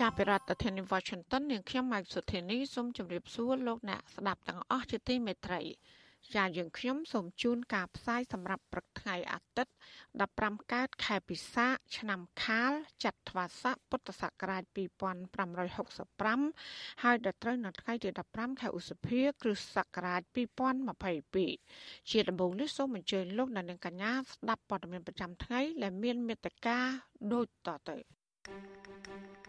[0.00, 5.60] ចាប់ពីរដ្ឋធានី Washington នាងខ្ញុំម៉ៃសុធានីសូមជម្រាបសួរលោកអ្នកស្ដាប់ទាំងអស់ជាទីមេត្រី
[6.36, 9.72] ចាយើងខ្ញុំសូមជូនការផ្សាយសម្រាប់ព្រឹកថ្ងៃអាទិត្យ
[10.20, 12.72] 15កើតខែពិសាខឆ្នាំខាល
[13.04, 20.22] ចត្វាស័កពុទ្ធសករាជ2565ហើយដល់ត្រូវនៅថ្ងៃទី15ខែឧសភា គ្រិស្តសករាជ
[21.00, 26.78] 2022ជាដំបូងនេះសូមអញ្ជើញលោកអ្នកនាងកញ្ញាស្ដាប់ព័ត៌មានប្រចាំថ្ងៃដែលមានមេត្តា
[27.32, 27.96] ដូចតទៅ
[28.46, 29.43] thank you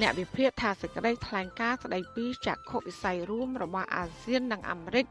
[0.00, 5.06] អ្នកវិភាគថាសេចក្តីថ្លែងការណ៍ស្តីពីចក្ខុវិស័យរួមរបស់អាស៊ាននិងអាមេរិក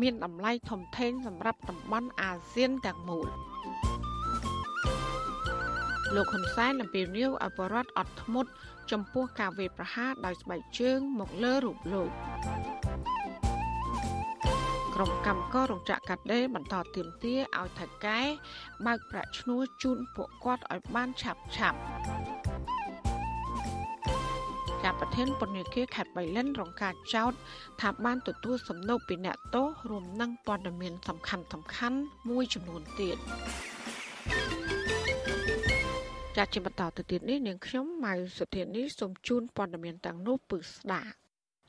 [0.00, 3.28] មានតម្លៃធំធេងសម្រាប់តំបន់អាស៊ានទាំងមូល
[6.14, 8.50] លោកហ៊ុនសែនអំពាវនាវឲ្យបរដ្ឋអត់ធ្មត់
[8.90, 12.10] ចំពោះការវេប្រហារដោយស្បែកជើងមកលើរូបលោក
[14.94, 18.20] ក្រុមកម្មកររោងចក្រកាត់ដេរបន្តទៀមទាឲ្យថៃកែ
[18.86, 21.78] បើកប្រាក់ឈ្នួលជូនពួកគាត់ឲ្យបានឆាប់ឆាប់
[24.82, 27.32] ចាប់ប្រធានពន្ធនាគារខេត្តបៃលិនរងការចោទ
[27.80, 31.98] ថាបានទទួលសំណូកពីអ្នកទោសរួមនឹងព័ត៌មានសំខាន់សំខាន់
[32.30, 33.16] មួយចំនួនទៀត
[36.36, 41.21] ចាត់ជាបន្តទៅទៀតនេះនាងខ្ញុំម៉ៅសុធានីសូមជូនព័ត៌មានទាំងនោះពឺស្ដាប់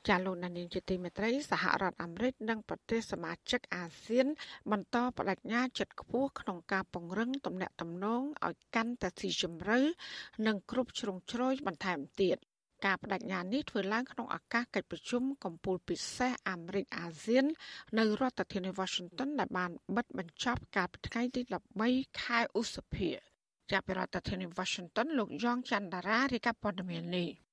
[0.08, 4.26] ចាលោកនានីជាទីមេត្រីសហរដ្ឋអាមេរិកនិងប្រទេសសមាជិកអាស៊ាន
[4.70, 9.78] បន្តបដិញ្ញាចិត្តខ្ពស់ក្នុងការពង្រឹងទំនាក់ទំនងឲ្យកាន់តែស៊ីជម្រៅ
[10.46, 12.36] និងគ្រប់ជ្រុងជ្រោយបន្ថែមទៀត
[12.86, 17.44] ការបដិញ្ញានេះធ្វើឡើងក្នុងឱកាសកិច្ចប្រជុំកំពូលពិសេសអាមេរិកអាស៊ាន
[17.98, 21.40] នៅរដ្ឋធានី Washington ដែលបានបិទបញ្ចប់កាលពីថ្ងៃទី
[21.80, 23.10] 13ខែឧសភា
[23.72, 27.43] ចាប់ពីរដ្ឋធានី Washington លោកយ៉ងច័ន្ទតារារាយការណ៍ព័ត៌មាននេះ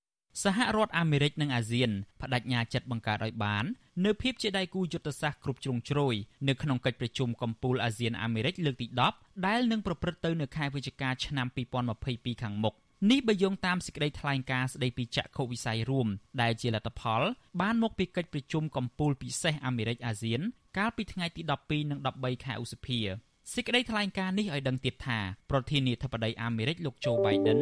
[0.44, 3.66] សហរដ្ឋអាមេរិកនិងអាស៊ានបដិញ្ញាចិត្តបង្កើតឲ្យបាន
[4.06, 6.16] នៅភាពជាដៃគូយុទ្ធសាស្ត្រគ្រប់ជ្រុងជ្រោយ
[6.48, 11.48] នៅក្នុងកិច្ចប្រជុំកំពូលអាស៊ានអាមេរិកលើកទី10ដែលនឹងប្រព្រឹត្តទៅនៅខែវិច្ឆិកាឆ្នាំ
[11.96, 12.74] 2022ខាងមុខ
[13.12, 16.08] នេះបើយោងតាមសេចក្តីថ្លែងការណ៍ស្តីពីចក្ខុវិស័យរួម
[16.42, 17.22] ដែលជាលទ្ធផល
[17.62, 20.42] បានមកពីកិច្ចប្រជុំកំពូលពិសេសអាមេរិកអាស៊ាន
[20.78, 23.00] កាលពីថ្ងៃទី12និង13ខែឧសភា
[23.56, 25.20] សេចក្តីថ្លែងការណ៍នេះឲ្យដឹងទៀតថា
[25.52, 27.60] ប្រធានាធិបតីអាមេរិកលោកโจ Biden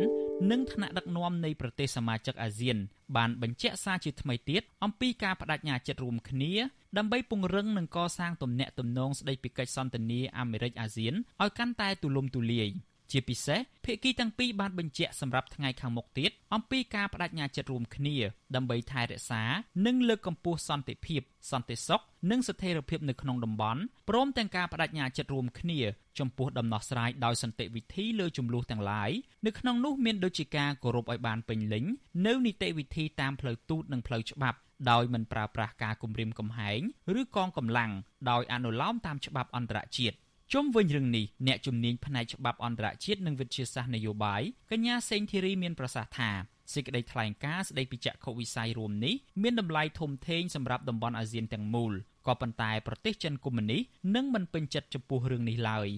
[0.51, 2.77] និងថ្នាក់ដឹកនាំនៃប្រទេសសមាជិកអាស៊ាន
[3.15, 6.53] បានបញ្ជាក់សារជាថ្មីទៀតអំពីការបដិញ្ញាចិត្តរួមគ្នា
[6.97, 12.69] ដើម្បីពង្រឹងនិងកសាងទំនាក់ទំនងស្តីពីកិច្ចសន្ទនាអាមេរិកអាស៊ានឲ្យកាន់តែទូលំទូលាយ។
[13.11, 18.15] ជាពិសេសភាគីទាំងពីរបានបញ្ជាក់សម្រាប់ថ្ងៃខាងមុខទៀតអំពីការបដិញ្ញាចិត្តរួមគ្នា
[18.55, 19.43] ដើម្បីថែរក្សា
[19.85, 21.21] និងលើកកម្ពស់សន្តិភាព
[21.51, 25.79] សន្តិសុខនិងស្ថិរភាពនៅក្នុងតំបន់ព្រមទាំងការបដិញ្ញាចិត្តរួមគ្នា
[26.19, 29.11] ចំពោះដំណោះស្រាយដោយសន្តិវិធីលើចំនួនទាំងឡាយ
[29.45, 31.85] នៅក្នុងនោះមានដូចជាការគោរពឲ្យបានពេញលេញ
[32.27, 34.57] នៅនីតិវិធីតាមផ្លូវទូតនិងផ្លូវច្បាប់
[34.91, 36.79] ដោយមិនប្រើប្រាស់ការគំរាមកំហែង
[37.19, 37.91] ឬកងកម្លាំង
[38.31, 40.17] ដោយអនុលោមតាមច្បាប់អន្តរជាតិ
[40.53, 46.29] ជុំវិញរឿងនេះអ្នកជំនាញផ្នែកច្បាប់អន្តរជាតិនិងវិទ្យាសាស្ត្រនយោបាយកញ្ញាសេងធីរីមានប្រសាសន៍ថា
[46.73, 51.93] សេចក្តីថ្លែងការណ៍ស្តីពីចក្ខុវិស័យរួមនេះមានតម្លៃធំធេងសម្រាប់តំបន់អាស៊ានទាំងមូល
[52.27, 53.81] ក៏ប៉ុន្តែប្រទេសចិនកុម្មុយនីស
[54.15, 55.89] នឹងមិនពេញចិត្តចំពោះរឿងនេះឡើយ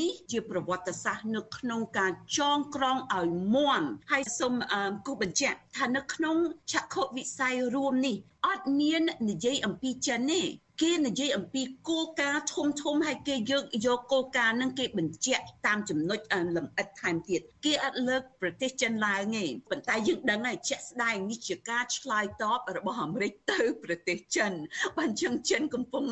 [0.00, 4.54] នេះជាប្រវត្តិសាស្ត្រនៅក្នុងការចងក្រងឲ្យមន់ហើយសូម
[5.06, 6.36] គូបញ្ជាក់ថានៅក្នុង
[6.72, 8.16] ចក្ខុវិស័យរួមនេះ
[8.46, 10.42] អត់មាននិយាយអំពីចិនទេ
[10.82, 16.18] គេនិយាយអំពីគោលការណ៍ធំធំហើយគេយកយកគោលការណ៍នឹងគេបញ្ជាក់តាមចំណុច
[16.56, 24.52] លម្អិតថែមទៀតគេអត់លើកប្រទេសចិនឡើងទេប៉ុន្តែយើងដឹងហើយជាក់ស្ដែងនេះជាការឆ្លើយតបរបស់អាមេរិកទៅប្រទេសចិន
[24.98, 26.04] បានចឹងចិនកំពុង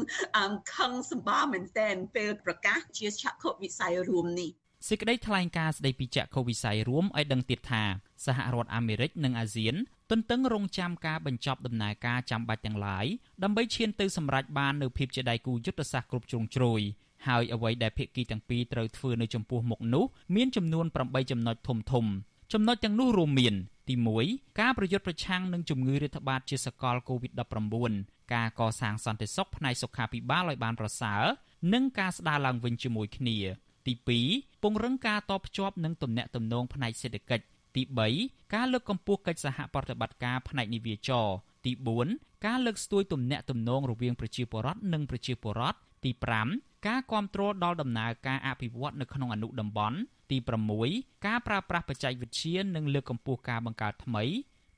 [0.75, 4.50] ខឹងសម្បាមែនតែនពេលប្រកាសជាឆក្ខុវិស័យរួមនេះ
[4.88, 7.82] សេចក្តីថ្លែងការណ៍ស្តីពីចក្ខុវិស័យរួមឲ្យដឹងទៀតថា
[8.26, 9.76] សហរដ្ឋអាមេរិកនិងអាស៊ាន
[10.11, 13.06] ទន្ទឹងរង់ចាំការបញ្ចប់ដំណើរការចាំបាច់ទាំងឡាយ
[13.43, 16.81] ដើម្បីឈានទៅសម្រេចបាននូវភាពជាដៃគូយុទ្ធសាស្ត្រគ្រប់ជ្រុងជ្រោយ
[17.29, 20.05] ហើយអ្វីដែលភាគីទាំងពីរត្រូវធ្វើនៅចំពោះមុខនោះ
[20.37, 22.05] មានចំនួន8ចំណុចធំធំ
[22.53, 23.55] ចំណុចទាំងនោះរួមមាន
[23.88, 23.94] ទី
[24.26, 31.23] 1ការប្រយុទ្ធប្រឆាំងនឹងជំងឺរាតត្បាតជាសកល COVID-19 ការកសាងសន្តិសុខផ្នែកសុខាភិបាលឲ្យបានប្រសើរ
[31.75, 33.37] និងការស្ដារឡើងវិញជាមួយគ្នា
[33.87, 33.94] ទី
[34.29, 37.44] 2ពង្រឹងការតបភ្ជាប់និងទំនាក់ទំនងផ្នែកសេដ្ឋកិច្ច
[37.76, 37.82] ទី
[38.19, 41.26] 3ការលើកកម្ពស់កិច្ចសហប្រតិបត្តិការផ្នែកនិវាចរ
[41.67, 41.73] ទី
[42.08, 46.11] 4ការលើកស្ទួយទំនាក់ទំនងរវាងប្រជាពលរដ្ឋនិងប្រជាពលរដ្ឋទី
[46.49, 49.99] 5ការគ្រប់គ្រងដល់ដំណើរការអភិវឌ្ឍនៅក្នុងអនុតំបន់
[50.31, 50.38] ទី
[50.82, 54.25] 6ការប្រើប្រាស់បច្ចេកវិទ្យានិងលើកកម្ពស់ការបង្កើតថ្មី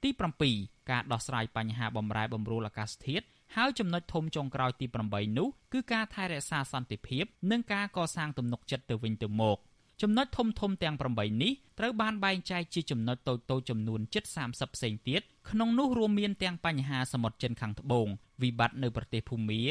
[0.02, 0.10] ទី
[0.50, 3.24] 7ការដោះស្រាយបញ្ហាបំរែបំរួលអាកាសធាតុ
[3.56, 9.58] ហើយចំណុចធំចុងក្រោយទី8នោះគឺការថែរក្សាសន្តិភាព និងការកសាងទំនុកចិត្តទៅវិញទៅមក
[10.02, 18.06] ចំណុចធំធំទាំង8នេះត្រូវបានបែងចែកជាចំណុចតូចៗចំនួនជិត30ផ្សេងទៀតក្នុងនោះរួមមានទាំងបញ្ហាសមុទ្រចិនខាងត្បូង
[18.42, 19.62] វិបត្តិនៅប្រទេសភូមា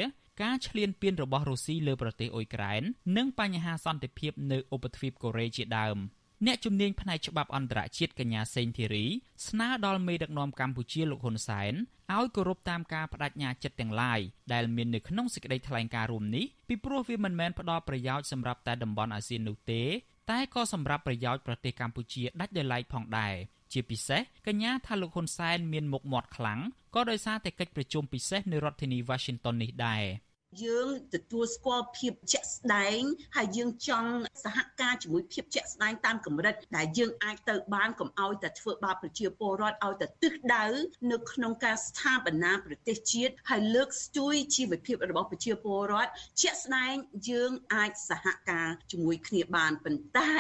[0.42, 2.82] ការឈ្លានពានរបស់រុស្ស៊ីលើប្រទេសអ៊ុយក្រែន
[3.18, 5.98] និងបញ្ហាសន្តិភាពនៅឧបទ្វីបកូរ៉េជាដើម
[6.46, 9.06] អ្នកជំនាញផ្នែកច្បាប់អន្តរជាតិកញ្ញាសេងធីរី
[9.48, 11.74] ស្នើដល់មេដឹកនាំកម្ពុជាលោកហ៊ុនសែន
[12.16, 14.20] ឲ្យគោរពតាមការបដិញ្ញាចិត្តទាំងឡាយ
[14.54, 19.82] ដែលមាននៅក្នុងសេចក្តីថ្លែងការណ៍រួមនេះពីព្រោះវាមិនមែនផ្ដល់ប្រយោជន៍សម្រាប់តែតំបន់អាស៊ាននោះទេ
[20.30, 23.36] តែក៏សម្រាប់ប្រយោជន៍ប្រទេសកម្ពុជាដាច់ដោយឡែកផងដែរ
[23.72, 26.60] ជាពិសេសកញ្ញាថាលោកហ៊ុនសែនមានមុខមាត់ខ្លាំង
[26.96, 30.04] ក៏ដោយសារតែកិច្ចប្រជុំពិសេសនៅរដ្ឋធានី Washington នេះដែរ។
[30.64, 33.02] យើងទទួលស្គាល់ភាពជាក់ស្ដែង
[33.36, 34.12] ហើយយើងចង់
[34.44, 40.66] សហការជាមួយភាពជាក់ស្ដែងតាមកម្រិតដែលយើងអាចទៅបានកុំឲ្យតែធ្វើបាបប្រជាពលរដ្ឋឲ្យតែទិសដៅ
[41.12, 46.12] នៅក្នុងការស្ថាបនាប្រទេសជាតិហើយលើកស្ទួយជីវភាពរបស់ប្រជាពលរដ្ឋ
[46.42, 46.94] ជាក់ស្ដែង
[47.30, 50.34] យើងអាចសហការជាមួយគ្នាបានប៉ុន្តែ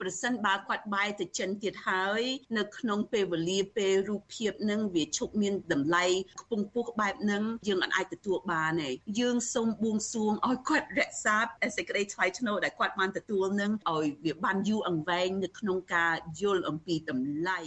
[0.00, 2.22] ប្រសិនបើគាត់បែរទៅចិនទៀតហើយ
[2.58, 6.04] នៅក្នុងពេលវេលាពេលរូបភាពនឹងវាឈប់មានតម្លៃ
[6.40, 8.90] ខ្ពង់ខ្ពស់បែបហ្នឹងយើងអាចទទួលបានទេ
[9.20, 11.36] យើងសូមបួងសួងឲ្យគាត់រក្សា
[11.76, 17.60] សេចក្តីថ្លៃថ្នូរដែលគាត់បានទទួលនឹងឲ្យវាបានយូរអង្វែងនៅក្នុងការយល់អំពីតម្លៃ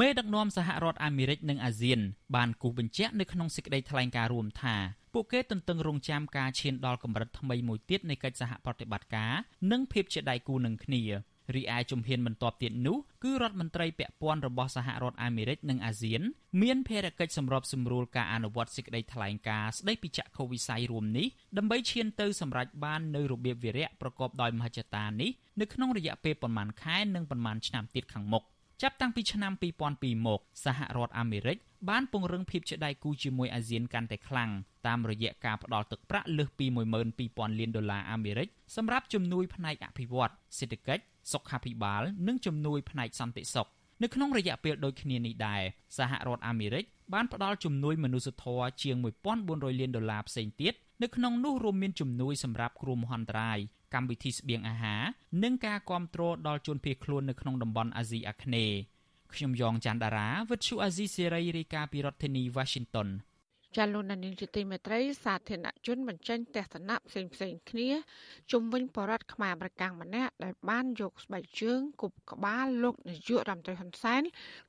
[0.00, 2.00] មេដឹកនាំសហរដ្ឋអាមេរិកនិងអាស៊ាន
[2.36, 4.76] បានគូសបញ្ជាក់នៅក្នុងសេចក្តីថ្លែងការណ៍រួមថា
[5.14, 9.32] ពួកគេទន្ទឹងរង់ចាំការឈានដល់កម្រិតថ្មីមួយទៀតនៃកិច្ចសហប្រតិបត្តិការ
[9.72, 11.02] និងភាពជាដៃគូនឹងគ្នា
[11.56, 16.22] រីឯជំហានបន្ទាប់ទៀតនោះគឺរដ្ឋមន្ត្រីពាក់ព័ន្ធរបស់សហរដ្ឋអាមេរិកនិងអាស៊ាន
[16.62, 21.26] មានភារកិច្ចសម្របសម្រួលការអនុវត្តសេចក្តីថ្លែងការណ៍ស្តីពីចក្ខុវិស័យរួមនេះ
[21.58, 25.30] ដើម្បីឈានទៅសម្រេចបាននូវរបៀបវារៈប្រកបដោយមហិច្ឆតានេះ
[25.60, 28.44] នៅក្នុងរយៈពេលប្រមាណខែនិងប្រមាណឆ្នាំទៀតខាងមុខ។
[28.84, 29.52] ចាប់តាំងពីឆ្នាំ
[29.88, 31.56] 2002មកសហរដ្ឋអាមេរិក
[31.90, 34.50] បានពង្រឹងភាពជាដៃគូជាមួយអាស៊ានកាន់តែខ្លាំង
[34.86, 36.66] តាមរយៈការផ្តល់ទឹកប្រាក់លើសពី
[37.12, 43.68] 12000លានដុល្លារអាមេរិកសម្រាប់ជំនួយផ្នែកអភិវឌ្ឍសេដ្ឋកិច្ច សុខាភិបាល និងជំនួយផ្នែកសន្តិសុខ
[44.02, 45.62] នៅក្នុងរយៈពេលដូចគ្នានេះដែរ
[45.98, 46.84] សហរដ្ឋអាមេរិក
[47.14, 48.96] បានផ្តល់ជំនួយមនុស្សធម៌ជាង
[49.38, 53.58] 1400លានដុល្លារផ្សេងទៀតនៅក្នុងនោះរួមមានជំនួយសម្រាប់គ្រោះមហន្តរាយ
[53.94, 55.02] កម្មវិធីស្បៀងអាហារ
[55.42, 58.76] និងការគ្រប់គ្រងដល់ជនភៀសខ្លួននៅក្នុងតំបន់អាស៊ីអាគ្នេយ៍
[59.34, 63.08] ខ្ញុំយ៉ងច័ន្ទដារាវិទ្យុអាស៊ីសេរីរាយការណ៍ពីរដ្ឋធានី Washington
[63.76, 67.90] ចាលោកនានីជាទីមេត្រីសាធារណជនបញ្ចេញទស្សនៈផ្សេងផ្សេងគ្នា
[68.50, 74.22] ជុំវិញបរដ្ឋខ្មែរអមេរិកម្នាក់ដែលបានយកស្បែកជើងគប់ក្បាលលោកនាយករដ្ឋមន្ត្រីហ៊ុនសែន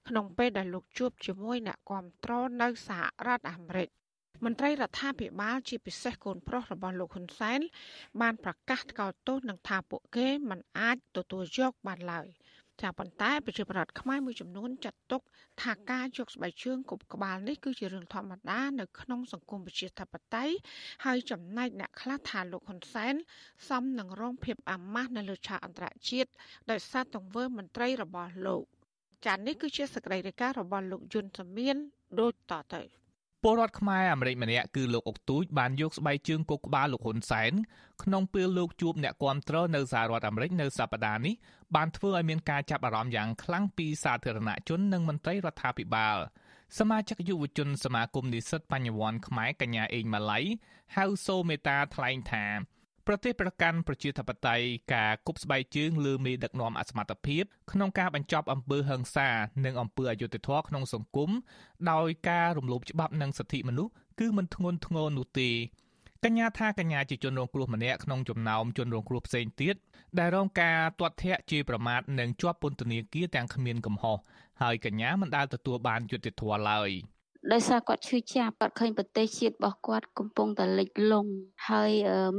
[0.07, 2.31] ក្នុងពេលដែលលោកជួបជាមួយអ្នកគាំទ្រ
[2.61, 3.89] នៅសហរដ្ឋអាមេរិក
[4.45, 7.59] មន្ត្រីរដ្ឋាភិបាលជាពិសេសកូនប្រុសរបស់លោកហ៊ុនសែន
[8.21, 12.27] បានប្រកាសថ្កោលទោសនឹងថាពួកគេមិនអាចទទួលយកបានឡើយ
[12.81, 15.21] ចាប៉ុន្តែប្រជាប្រដ្ឋខ្មែរមួយចំនួនចាត់ទុក
[15.61, 20.55] ថាការយកស្បែកជើងគប់ក្បាលនេះគឺជារឿងធម្មតានៅក្នុងសង្គមប្រជាធិបតេយ្យ
[21.05, 23.13] ហើយចំណែកអ្នកខ្លះថាលោកហ៊ុនសែន
[23.69, 26.29] សមនឹងរងភាពអាម៉ាស់នៅលើឆាកអន្តរជាតិ
[26.71, 28.63] ដោយសារទង្វើមន្ត្រីរបស់លោក
[29.25, 31.77] ចានេះគឺជាសកម្មភាពរបស់លោកយុនសមៀន
[32.19, 33.00] ដូចតទៅ
[33.45, 37.53] ពលរដ្ឋខ្មែរអាមេរិកម្នាក់គឺលោកអុកទូចបានយកស្បែកជើងគកក្បាលលោកហ៊ុនសែន
[38.03, 41.33] ក្នុងពេលលោកជួបអ្នកគាំទ្រនៅសហរដ្ឋអាមេរិកនៅសប្តាហ៍នេះ
[41.75, 46.17] បានធ្វើឲ្យមានការចាប់អារម្មណ៍យ៉ាងខ្លាំងពីសាធារណជននិងមន្ត្រីរដ្ឋាភិបាល
[46.79, 50.39] សមាជិកយុវជនសមាគមនិស្សិតបញ្ញវន្តខ្មែរកញ្ញាអេងម៉ាឡៃ
[50.95, 52.45] ហៅសូមេតាថ្លែងថា
[53.07, 59.29] ប្រទេសប្រកាន់ប្រជាធិបតេយ្យការគប់ស្បែកជើងលើមេដឹកនាំអសមត្ថភាពក្នុងការបញ្ចប់អំពើហិង្សា
[59.65, 61.29] និងអំពើអយុត្តិធម៌ក្នុងសង្គម
[61.91, 65.49] ដោយការរំលោភច្បាប់និងសិទ្ធិមនុស្សគឺមិនធ្ងន់ធ្ងរនោះទេ
[66.25, 69.75] កញ្ញាថាកញ្ញាជាជនរងគ្រោះម្នាក់ក្នុងចំណោមជនរងគ្រោះផ្សេងទៀត
[70.19, 74.17] ដែលរងការទាត់ធាក់ជាប្រមាថនិងជាប់ពន្ធនាគារទាំងគ្មានកំហុស
[74.61, 76.89] ហើយកញ្ញាមិនដែលទទួលបានយុត្តិធម៌ឡើយ។
[77.49, 81.31] ដោយសារគាត់ឈឺចាប់គាត់ឃើញប្រទេសជាតិរបស់គាត់កំពុងតែលិចលង់
[81.69, 81.91] ហើយ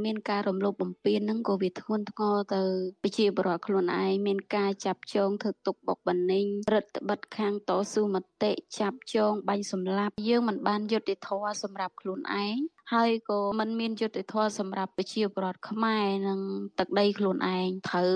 [0.03, 2.61] មានការរំលោភបំពានហ្នឹងក៏វាធ្ងន់ធ្ងរទៅ
[3.03, 12.57] ប្រជាពលរដ្ឋខ្លួនឯងមានការចាប់ចងធ្វើទុកបុកម្នេញរដ្ឋបិទខាងតស៊ូមតិចាប់ចងបាញ់សម្លាប់យើងមិនបានយុត្តិធម៌សម្រាប់ខ្លួនឯង
[12.93, 16.39] ហើយក៏มันមានយុត្តិធម៌សម្រាប់ប្រជាពលរដ្ឋខ្មែរនិង
[16.79, 18.13] ទឹកដីខ្លួនឯងត្រូវ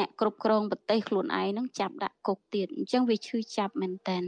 [0.00, 4.18] អ្នកគ្រប់គ្រងប្រទេសខ្លួនឯងនឹងចាប់ដាក់គុកទៀតអញ្ចឹងវាឈឺចាប់មែនតើ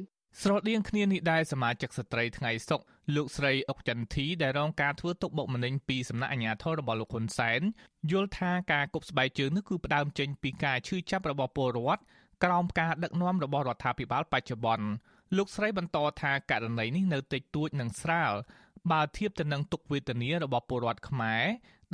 [0.40, 2.80] ស្រដៀងគ្នានេះដែរសមាជិកស្ត្រីថ្ងៃសុក
[3.14, 7.60] លោកស្រីអុកចន្ទធីដែលរងការធ្វើទុកបុកម្នេញពីសំណាក់អាជ្ញាធររបស់លោកហ៊ុនសែន
[8.10, 12.02] យល់ថាការគប់ស្បែកជើងនេះគឺផ្ដើមចេញពីការឈឺចាប់របស់ពលរដ្ឋ
[12.44, 14.86] ក្រោមការដឹកនាំរបស់រដ្ឋាភិបាលបច្ចុប្បន្ន
[15.36, 18.32] លោកស្រីបន្តថាករណីនេះនៅតិចតួចនិងស្រាល
[18.90, 21.44] បើធៀបទៅនឹងទុកវេទនារបស់ពលរដ្ឋខ្មែរ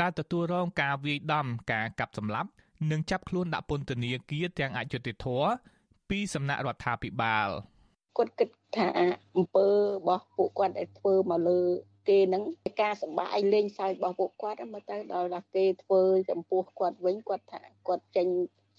[0.00, 2.50] ដែលទទួលរងការវាយដំការកាប់សម្លាប់
[2.90, 5.48] និងចាប់ខ្លួនដាក់ពន្ធនាគារទាំងអយុត្តិធម៌
[6.10, 7.50] ពីសំណាក់រដ្ឋាភិបាល
[8.16, 8.88] គាត់គិតថា
[9.36, 9.74] អំពើរ
[10.06, 11.60] បស់ពួកគាត់ដែលធ្វើមកលើ
[12.08, 12.42] គេនឹង
[12.82, 18.28] ការសម្បាយលេងសើចរបស់ពួកគាត់មកទៅដល់គេធ្វើចំពោះគាត់វិញគាត់ថាគាត់ចេញ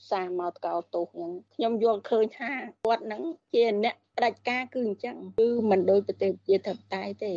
[0.10, 2.52] សារមកកោតទោសហ្នឹងខ្ញុំយល់ឃើញថា
[2.86, 3.22] គាត់ហ្នឹង
[3.54, 7.34] ជាអ្នកផ្ដាច់ការគឺអញ្ចឹងគឺមិនដូចប្រទេសជាធិបតេយ្យទេ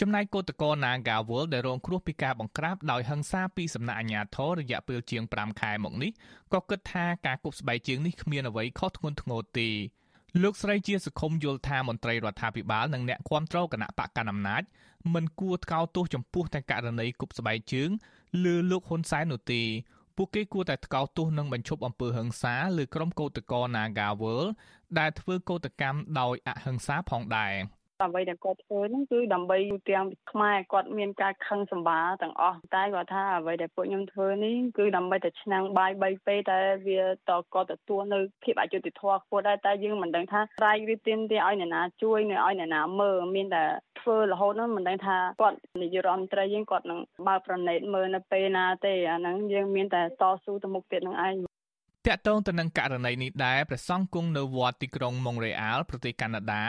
[0.00, 6.10] ចំណែកគឧតកោ Nagawal ដែលរងគ្រោះពីការបង្ក្រាបដោយហិង្សាពីសំណាក់អាជ្ញាធររយៈពេលជាង5ខែមកនេះ
[6.52, 9.68] ក៏គិតថាការគប់ស្បែកជើងនេះគ្មានអ្វីខុសធ្ងន់ធ្ងរទេ
[10.40, 14.62] លោកស្រីជាសខុមយល់ថាមន្ត្រីរដ្ឋាភិបាលនិងអ្នកគាំទ្រគណៈបកកណ្ដាលអំណាច
[15.14, 17.90] មិនគួរថ្កោលទោសចំពោះតែករណីគប់ស្បែកជើង
[18.44, 19.62] លើលោកហ៊ុនសែននោះទេ
[20.16, 24.42] ពួកគេគួរតែថ្កោលទោសនិងបញ្ឈប់អំពើហិង្សាលើក្រុមកោតក្រ Nagawal
[24.98, 27.54] ដែលធ្វើកោតកម្មដោយអហិង្សាផងដែរ។
[28.06, 29.58] អ្វីដែលគាត់ធ្វើហ្នឹងគឺដើម្បី
[29.90, 43.64] ទាំងខ្មែរគាត់មានការខឹងសម្បាទាំងអស់តែគាត់ថាអ្វីដែលពួកខ្ញុំធ្វើនេះគឺដើម្បីតែឆ្នាំងបាយ3ពេលតែវាតគាត់ទទួលនៅភាពអយុត្តិធម៌ខ្ពស់ដែរតែយើងមិនដឹងថាស្រែកឬទាមទារឲ្យអ្នកណាជួយនៅឲ្យអ្នកណាមើលមានតែ
[44.00, 51.51] ធ្វើរហូតហ្នឹងមិនដឹងថាគាត់នាយករដ្ឋមន្ត្រីយើងគាត់នឹងបើប្រណេតមើលនៅពេលណាទេអាហ្នឹងយើងមានតែតស៊ូទៅមុខទៀតនឹងឯង
[52.06, 56.64] តកតងទៅនឹងករណីនេះដែរព្រះសង្ឃគង់នៅវត្តទីក្រុងម៉ុងរ៉េអាលប្រទេសកាណាដា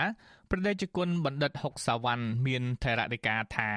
[0.49, 3.71] ប្រដេជគុណបណ្ឌិតហុកសាវ៉ាន់មានថេរដីកាថា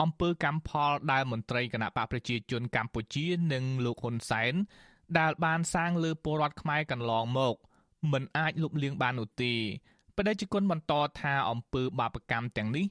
[0.00, 4.54] អំពើកម្មផលដែលមន្ត្រីគណៈបកប្រជាជនកម្ពុជានិងលោកហ៊ុនសែន
[5.18, 7.54] ដែលបានសាងលើពលរដ្ឋខ្មែរកន្លងមក
[8.12, 9.52] មិនអាចលុបលាងបាននោះទេ
[10.16, 12.86] បដិជគុណបន្តថាអំពើបាបកម្មទាំងនេះ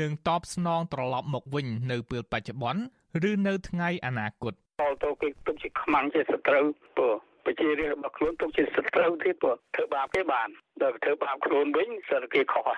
[0.00, 2.82] នឹងតបស្នងត្រឡប់មកវិញនៅពេលបច្ចុប្បន្ន
[3.30, 6.64] ឬនៅថ្ងៃអនាគត ផលទៅគេទុកជាខ្មាំងជាសត្រូវ
[6.96, 7.14] ព្រោះ
[7.44, 10.48] ប្រជារាស្ត្ររបស់ខ្លួនទុកជាសត្រូវទៀតព្រោះធ្វើបាបគេបាន
[10.82, 12.68] ដល់ធ្វើបាបខ្លួនវិញសិនគេខុស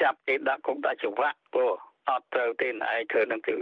[0.00, 1.72] ចាប់គេដាក់គុកដាក់ច្បាប់ព្រោះ
[2.10, 2.74] អត់ត្រូវទេឯង
[3.12, 3.54] ធ្វើនឹងគឺ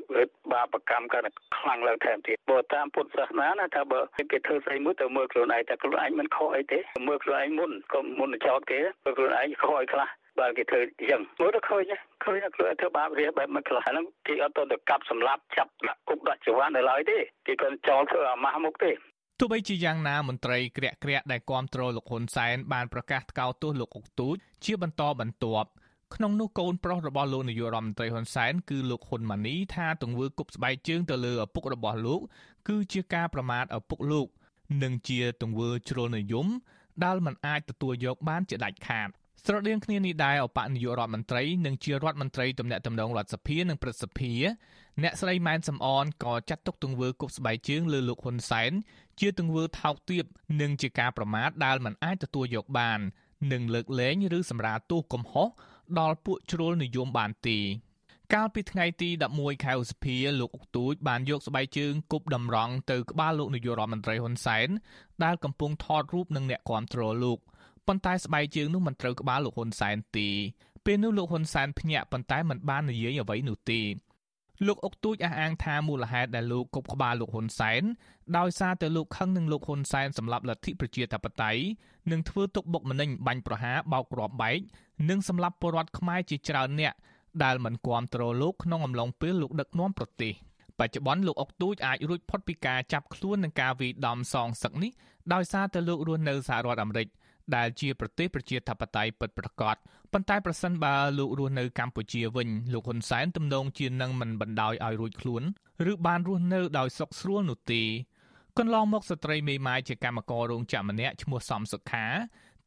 [0.52, 1.26] បាបកម្មកាន់
[1.56, 4.00] ខ្លាំងឡើងថែមទៀតបើតាមពុទ្ធសាសនាណាថាបើ
[4.32, 10.08] គេធ្វើស្អីមួយទៅមើលខ្លួនឯងតែខ្លួនឯងមិនខុសអីទេមើលខ្លួនឯងមុនក៏មុនចោតគេមើលខ្លួនឯងខុសអីខ្លះ
[10.38, 11.82] បើគេធ្វើអញ្ចឹងមើលទៅឃើញ
[12.24, 18.92] ឃើញខ្លួនធ្វើបាបរាបែបមិនខ្លះហ្នឹងគេអត់ទៅកាប់សម្លាប់ចាប់ដាក់គុកដាក់ចង្វាន់នៅឡើយទេគេគាត់ចោលធ្វើអាម៉ាស់មុខទេ
[19.40, 25.68] ទោះបីជាយ៉ាងណាមន្ត្រីក្រាក់ក្រាក់ដែលគាំទ្រលោកហ៊ុនសែនបានប្រកាសថ្កោលទោសលោកអុកទូចជាបន្តបន្ទាប់
[26.14, 32.20] ក្នុងនោះកូនប្រុសរបស់លោកនាយករដ្ឋមន្ត្រីហ៊ុនសែនគឺលោកហ៊ុនម៉ាណីថាទង្វើគប់ស្បែកជើងទៅលើឪពុករបស់លោក
[32.68, 34.26] គឺជាការប្រមាថឪពុកលោក
[34.82, 36.46] និងជាទង្វើជ្រុលនិយម
[37.04, 39.08] ដែលមិនអាចទទួលយកបានជាដាច់ខាត
[39.46, 44.32] ស្រដៀងគ្នានេះដែរអបនាយករដ្ឋមន្ត្រីនិងជារដ្ឋមន្ត្រីទំនាក់ទំនងរដ្ឋសភានិងព្រឹទ្ធសភា
[45.02, 48.72] អ្នកស្រីម៉ែនសំអនក៏ចាត់ទុកទង្វើគប់ស្បែកជើងលើលោកហ៊ុនសែន
[49.20, 50.24] ជាទង្វើថោកទាប
[50.60, 53.00] និងជាការប្រមាថដែលមិនអាចទទួលយកបាន
[53.52, 55.48] និងលើកលែងឬសម្រាលទោសកំហុស
[55.98, 57.58] ដល់ពួកជ្រុលនិយមបានទេ
[58.34, 64.68] កាលពីថ្ងៃទី11ខែឧសភាលោកអុកទូចបានយកស្បែកជើងគប់តម្រង់ទៅក្បាលលោកនាយករដ្ឋមន្ត្រីហ៊ុនសែន
[65.24, 67.38] ដែលកំពុងថតរូបនឹងអ្នកគាំទ្រលោក
[67.92, 70.28] ប៉ុន្តែស្បែកជើងនោះមិនត្រូវក្បាលលោកហ៊ុនសែនទេ
[70.84, 73.80] ពេលនោះលោកហ៊ុនសែនភ្ញាក់ប៉ុន្តែមិនបាននិយាយអ្វីនោះទេ
[74.66, 77.82] លោកអុកទូចអះអាងថាមូលហេតុដែលលោកគប់ក្បាលលោកហ៊ុនសែន
[78.38, 81.62] ដោយសារតែលោកខឹងនឹងលោកហ៊ុនសែនសម្រាប់លទ្ធិប្រជាធិបតេយ្យ
[82.10, 84.58] និងធ្វើទុកបុកម្នេញបាញ់ប្រហារបោកគ្រាប់បែក
[85.08, 86.94] និងសម្រាប់ពលរដ្ឋខ្មែរជាច្រើនអ្នក
[87.44, 90.32] ដែលមិនគាំទ្រលោកក្នុងអំឡុងពេលលោកដឹកនាំប្រទេស
[90.78, 94.92] បច្ចុប្បន្នលោកអុកទូចអាចរួចផុតពីការចាប់ខ្លួននឹងការវាយដំសងសឹកនេះ
[95.32, 97.08] ដោយសារតែលោករស់នៅសហរដ្ឋអាមេរិក
[97.56, 99.76] ដែលជាប្រទេសប្រជាធិបតេយ្យពិតប្រាកដ
[100.12, 105.42] ប៉ុន្តែប្រសិនបើលោករស់នៅកម្ពុជាវិញលោកហ៊ុនសែនទំនងជានឹងមិនបណ្ដោយឲ្យរួចខ្លួន
[105.90, 107.82] ឬបានរស់នៅដោយសុខស្រួលនោះទេ
[108.58, 112.06] កន្លងមកស្ត្រីមេម៉ាយជាកម្មកររោងចក្រម្នាក់ឈ្មោះសំសុខា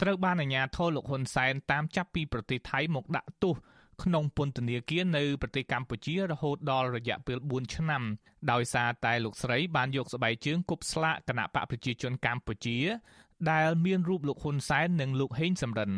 [0.01, 3.55] ត្រូវបានអាជ្ញាធរលោកហ៊ុនសែនតាមចាប់ពីប្រទេសថៃមកដាក់ទោស
[4.03, 8.03] ក្នុងពន្ធនាគារនៅប្រទេសកម្ពុជារហូតដល់រយៈពេល4ឆ្នាំ
[8.51, 12.77] ដោយសារតែលោកស្រីបានយកស្បែកជើងគប់ស្លាកគណៈបកប្រជាជនកម្ពុជា
[13.51, 15.91] ដែលមានរូបលោកហ៊ុនសែននិងលោកហេងសំរិន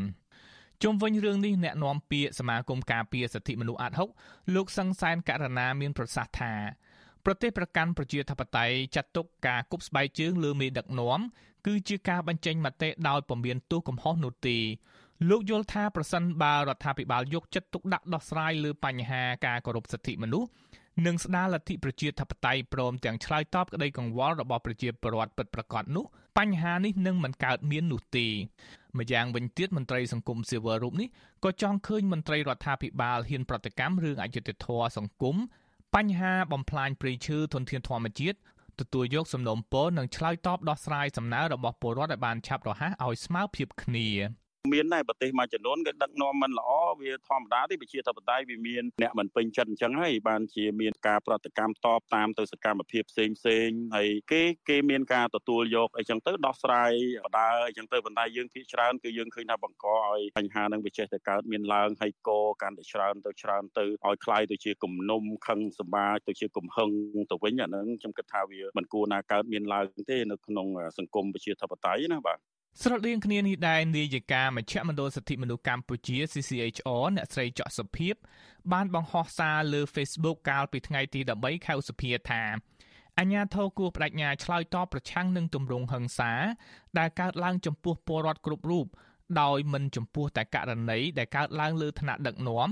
[0.84, 4.10] ជុំវិញរឿងនេះអ្នកនាំពាក្យសមាគមការពារសិទ្ធិមនុស្សអាត់ហុក
[4.56, 6.54] លោកសង្សានករណាមានប្រសាសន៍ថា
[7.26, 11.20] ប្រទេសប្រកាន់ប្រជាធិបតេយ្យចាត់ទុកការគប់ស្បែកជើងលើមេដឹកនាំ
[11.66, 14.58] គឺជាការបញ្ចេញមតិដោយពំមានទោសកំហុសនោះទេ
[15.30, 20.48] លោកយល់ថាប្រសិនបើរដ្ឋាភិបាលយកចិត្តទុកដាក់ដោះស្រាយលើបញ្ហាការគោរពសិទ្ធិមនុស្ស
[21.06, 26.06] និងស្ដារលទ្ធិប្រជាធិបតេយ្យព្រមទាំងឆ្លើយតបក្តីកង្វល់របស់ប្រជាពលរដ្ឋពិតប្រាកដនោះ
[26.38, 28.28] បញ្ហានេះនឹងមិនកើតមាននោះទេ
[28.98, 31.08] ម្យ៉ាងវិញទៀតមន្ត្រីសង្គមស៊ីវិលរូបនេះ
[31.44, 35.36] ក៏ចង់ឃើញមន្ត្រីរដ្ឋាភិបាលហ៊ានប្រតិកម្មរឿងអយុត្តិធម៌សង្គម
[35.96, 38.38] បញ្ហាបំផ្លាញព្រៃឈើធនធានធម្មជាតិ
[38.80, 44.08] ទទួលយកសំណុំពរនិងឆ្លើយតបដោះស្រាយសំណើរបស់ពលរដ្ឋឲ្យបានឆាប់រហ័សឲ្យស្មើភាពគ្នា
[44.73, 56.93] មានដែរប្រទេសមួយចំនួនគេដឹកនាំមិនល្អវាធម្មតាទេប្រជាធិបតេយ្យវាមានអ្នកមិនពេញចិត្តអញ្ចឹងហើយបានជាមានការប្រតិកម្មតបតាមទៅសកម្មភាពផ្សេងផ្សេងហើយគេគេមានការទទួលយកអីចឹងទៅដោះស្រាយ
[57.27, 62.31] បដាអីចឹងទៅប៉ុន្តែយើងភាគច្រើនគឺយើងឃើញថាបង្កឲ្យបញ្ហានឹងវាចេះតែកើតមានឡើងហើយក
[62.63, 66.91] កាន់តែច្រើនទៅច្រើនទៅឲ្យคล้ายទៅជាគំនុំខឹងសម្បាទៅជាកំហឹង
[67.31, 70.67] ទៅវិញអាហ្នឹងខ្ញុំគិតថាវាមិនគួរណាកើតមានឡើងទេនៅក្នុង
[70.99, 72.41] សង្គមប្រជាធិបតេយ្យណាបាទ
[72.82, 78.16] ស្រដៀងគ្នានេះដែរនាយិកាមជ្ឈមណ្ឌលសិទ្ធិមនុស្សកម្ពុជា CCHR អ្នកស្រីច័កសុភីប
[78.72, 82.42] បានបង្ហោះសារលើ Facebook កាលពីថ្ងៃទី13ខែឧសភាថា
[83.20, 86.32] អញ្ញាធរគួរបដិញ្ញាឆ្លើយតបប្រឆាំងនឹងទម្រង់ហិង្សា
[86.98, 88.86] ដែលកើតឡើងចំពោះពលរដ្ឋគ្រប់រូប
[89.42, 92.70] ដោយមិនចំពោះតែករណីដែលកើតឡើងលើឋានៈដឹកនាំ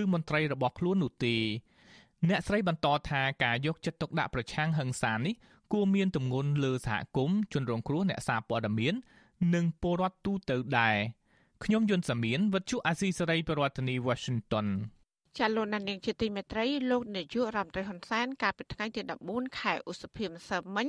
[0.00, 1.36] ឬមន្ត្រីរបស់ខ្លួននោះទេ
[2.28, 5.34] អ្នកស្រីបន្តថាការយកចិត្តទុកដាក់ប្រឆាំងហិង្សានេះ
[5.72, 8.94] គួរមានទម្ងន់លើសហគមន៍ជនរងគ្រោះអ្នកសារព័ត៌មាន
[9.54, 10.96] និងពលរដ្ឋទូទៅដែរ
[11.64, 14.66] ខ្ញុំយុនសាមៀនវិទ្យុអាស៊ីសេរីប្រធានាធិបតី Washington
[15.38, 20.88] ចាលោកណានៀងជាទីមេត្រីលោកនាយករដ្ឋមន្ត្រីហ៊ុនសែនកាលពីថ្ងៃទី14ខែឧសភាម្សិលមិញ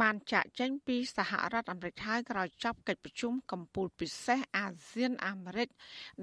[0.00, 5.68] បានចាក់ចេញពីសហរដ្ឋអាមេរិកហើយក្រោយចប់កិច្ចប្រជុំកំពូលពិសេសអាស៊ានអាមេរិក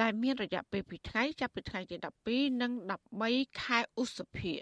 [0.01, 1.95] ដែលមានរយៈពេល2ថ្ងៃចាប់ពីថ្ងៃទី
[2.29, 2.72] 12និង
[3.17, 4.53] 13ខែឧសភា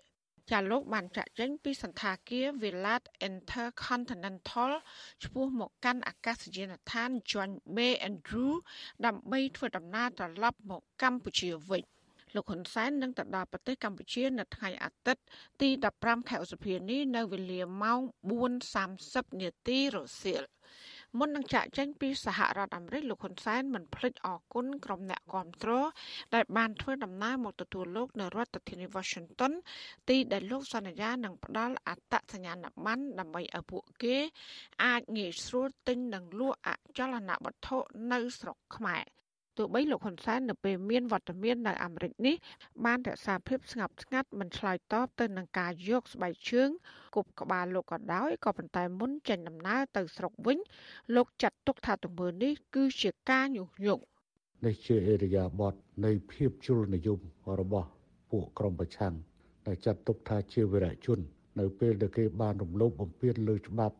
[0.51, 4.71] ចាលោកបានចាក់ចេញពីសន្តាគារ Villat Intercontinental
[5.23, 8.51] ឆ្ពោះមកកាន់អាកាសយានដ្ឋាន John Bay Andrew
[9.05, 11.83] ដើម្បីធ្វើដំណើរត្រឡប់មកកម្ពុជាវិញ
[12.35, 15.23] លោកហ៊ុនសែននឹងទៅដល់ប្រទេសកម្ពុជានៅថ្ងៃអាទិត្យ
[15.61, 15.69] ទី
[15.99, 17.99] 15ខែឧសភានេះនៅវេលាម៉ោង
[18.69, 20.43] 4:30នាទីរសៀល
[21.17, 25.71] មុននឹងចាក់ចេញពីសហរដ្ឋអាមេរិកលោកហ៊ុនសែនមិនភ្លេចអគុណក្រុមអ្នកគាំទ្រ
[26.33, 29.53] ដែលបានធ្វើដំណើរមកទទួលលោកនៅរដ្ឋធានី Washington
[30.09, 34.17] ទីដែលលោកសន្យានឹងផ្ដល់អត្តសញ្ញាណប័ណ្ណដើម្បីឲ្យពួកគេ
[34.83, 37.77] អាចងាយស្រួលទិញនិងលក់អចលនវត្ថុ
[38.11, 39.03] នៅស្រុកខ្មែរ
[39.57, 42.35] ទោះបីលោកហ៊ុនសែននៅពេលមានវត្តមាននៅអាមេរិកនេះ
[42.85, 46.69] បានរក្សាភាពស្ងប់ស្ងាត់មិនឆ្លើយតបទៅនឹងការយកស្បែកជើង
[47.15, 50.57] គប់ក្បាលលោកក៏ដោយក៏ប៉ុន្តែមុនចេញដំណើរទៅស្រុកវិញ
[51.15, 54.03] លោកចាត់ទុកថាទង្វើនេះគឺជាការញុះញង់
[54.65, 55.73] នេះជាអេរិយាបថ
[56.05, 57.19] នៃភាពជលនិយម
[57.59, 57.89] របស់
[58.31, 59.13] ពួកក្រុមប្រឆាំង
[59.67, 61.19] ដែលចាត់ទុកថាជាវិរៈជន
[61.59, 63.95] នៅពេលដែលគេបានរំលោភបំពានលើច្បាប់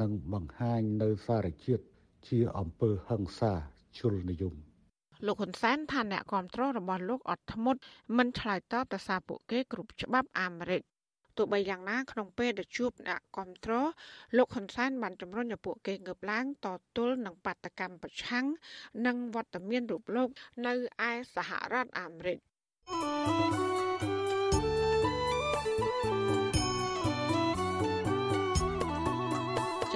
[0.00, 1.84] និងបង្ហាញនៅសារជាតិ
[2.28, 3.52] ជាអំពើហិង្សា
[3.98, 4.54] ជលនិយម
[5.26, 7.80] លោកហ៊ុនសែនថាអ្នកគ្រប់គ្រងរបស់លោកអត់ធ្មត់
[8.16, 10.82] មិនឆ្លើយតបទៅសារពួកគេគ្រប់ច្បាប់អាមេរិក
[11.36, 13.86] ទោះបីយ៉ាងណាក្នុងពេលដែលជួបអ្នកគ្រប់គ្រង
[14.36, 18.46] លោកហ៊ុនសែនបានជំរុញឲ្យពួកគេងើបឡើងតទល់នឹងបាតកម្មប្រឆាំង
[19.06, 20.28] និងវត្តមានរូបលោក
[20.66, 20.74] នៅ
[21.08, 22.38] ឯសហរដ្ឋអាមេរិក
[22.88, 23.61] thank you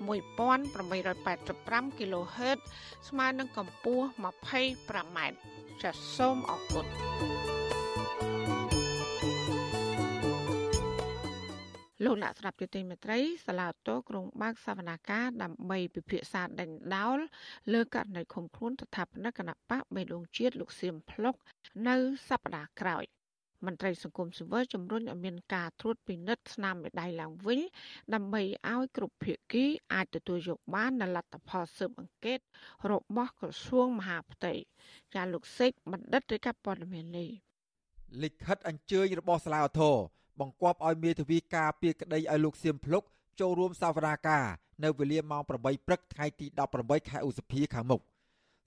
[0.00, 2.58] 1885 kHz
[3.08, 5.18] ស្មើនឹងកម្ពស់ 25m
[5.82, 6.86] ចាសសូមអរគុណ
[12.04, 17.18] លោកអ្នកស្ដាប់យុតិមេត្រីសាឡាតូក្រុងបាក់សវនាការដើម្បីពិភាក្សាដេញដោល
[17.72, 21.34] លើករណីឃុំខ្លួនស្ថាបនិកគណៈបកបេដងជាតិលោកសៀមភ្លុក
[21.88, 21.96] នៅ
[22.28, 23.04] សប្តាហ៍ក្រោយ
[23.64, 27.60] មន្ត្រីសង្គមស៊ីវិលជំរុញឲ្យមានការត្រួតពិនិត្យស្នាមមេដៃឡើងវិញ
[28.14, 28.42] ដើម្បី
[28.72, 32.38] ឲ្យគ្រប់ភាគីអាចទទួលយកបាននូវលទ្ធផលស៊ើបអង្កេត
[32.90, 34.52] របស់ក្រសួងមហាផ្ទៃ
[35.14, 37.28] ចាលោកសេកបណ្ឌិតរាជការព័ត៌មាននេះ
[38.22, 39.96] លិខិតអញ្ជើញរបស់សាលាឧទ្ធរ
[40.40, 43.02] បង្គាប់ឲ្យមេធាវីការពីក្តីឲ្យលោកសៀមភ្លុក
[43.40, 44.44] ចូលរួមសវនាការ
[44.84, 46.46] នៅវេលាម៉ោង8ព្រឹកថ្ងៃទី
[46.78, 48.02] 18ខែឧសភាខាងមុខ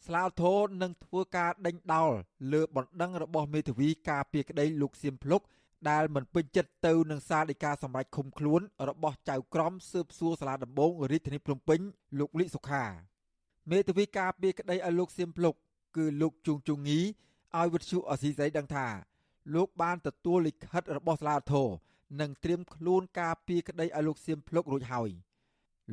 [0.06, 2.12] ស្លាវធរនឹងធ្វើការដេញដោល
[2.54, 5.42] លើបណ្ដឹងរបស់មេធាវីការពីក្តីលោកសៀមភ្លុក
[5.90, 11.80] ដែលមិនពេញចិត្តទៅនឹងសារដីកាសម្រេចឃុំខ្លួនរបស់ចៅក្រមស៊ើបសួរសាលាដំបងរាជធានីភ្នំពេញ
[12.20, 12.86] លោកលីសុខា
[13.72, 15.56] មេធាវីការពីក្តីឲ្យលោកសៀមភ្លុក
[15.98, 17.00] គឺលោកជុងជុងងី
[17.58, 18.88] ឲ្យវិទ្យុអស៊ីសេរីដឹងថា
[19.56, 21.68] លោកបានទទួលលិខិតរបស់សាលាធរ
[22.22, 25.10] និងត្រៀមខ្លួនការពារក្តីឲ្យលោកសៀមភ្លុករួចហើយ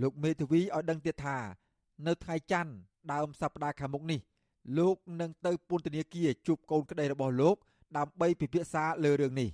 [0.03, 1.39] លោកមេធាវីឲ្យដឹងទៀតថា
[2.07, 2.73] នៅថ្ងៃច័ន្ទ
[3.13, 4.21] ដើមសប្តាហ៍ខាងមុខនេះ
[4.79, 7.57] លោកនឹងទៅពន្ធនាគារជួបកូនក្តីរបស់លោក
[7.97, 9.49] ដើម្បីពិភាក្សាលើរឿងនេះ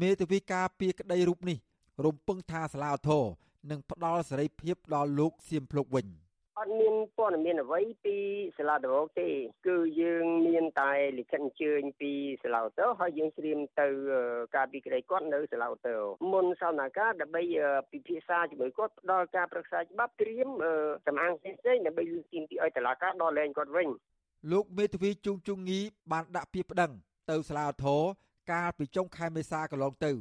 [0.00, 1.58] មេធាវីការពារក្តីរូបនេះ
[2.04, 3.24] រំពឹងថាសាលាឧទ្ធរ
[3.70, 6.06] នឹងផ្ដល់សេរីភាពដល់លោកសៀមភ្លុកវិញ។
[6.58, 8.16] អត់មានព័ត៌មានអ្វីពី
[8.58, 9.28] សាលាដំបងទេ
[9.68, 13.88] គឺយើងមានតែលិខិតអញ្ជើញពីសាលាទៅហើយយើងត្រៀមទៅ
[14.56, 15.94] ការពីក្តីគាត់នៅសាលាទៅ
[16.32, 17.42] មុនសវនកម្មដើម្បី
[17.92, 20.48] ពិភាក្សាជាមួយគាត់ផ្ដល់ការប្រឹក្សាច្បាប់ត្រៀម
[21.06, 23.88] សំអាងផ្សេងៗដើម្បីលើកទីពីឲ្យតឡាការដល់លែងគាត់វិញ
[24.52, 25.80] លោកមេធាវីជុងជុងងី
[26.12, 26.92] បានដាក់ពាក្យប្តឹង
[27.30, 28.02] ទៅសាលាធរ
[28.52, 30.12] កាលពីចុងខែមេសាកន្លងទៅ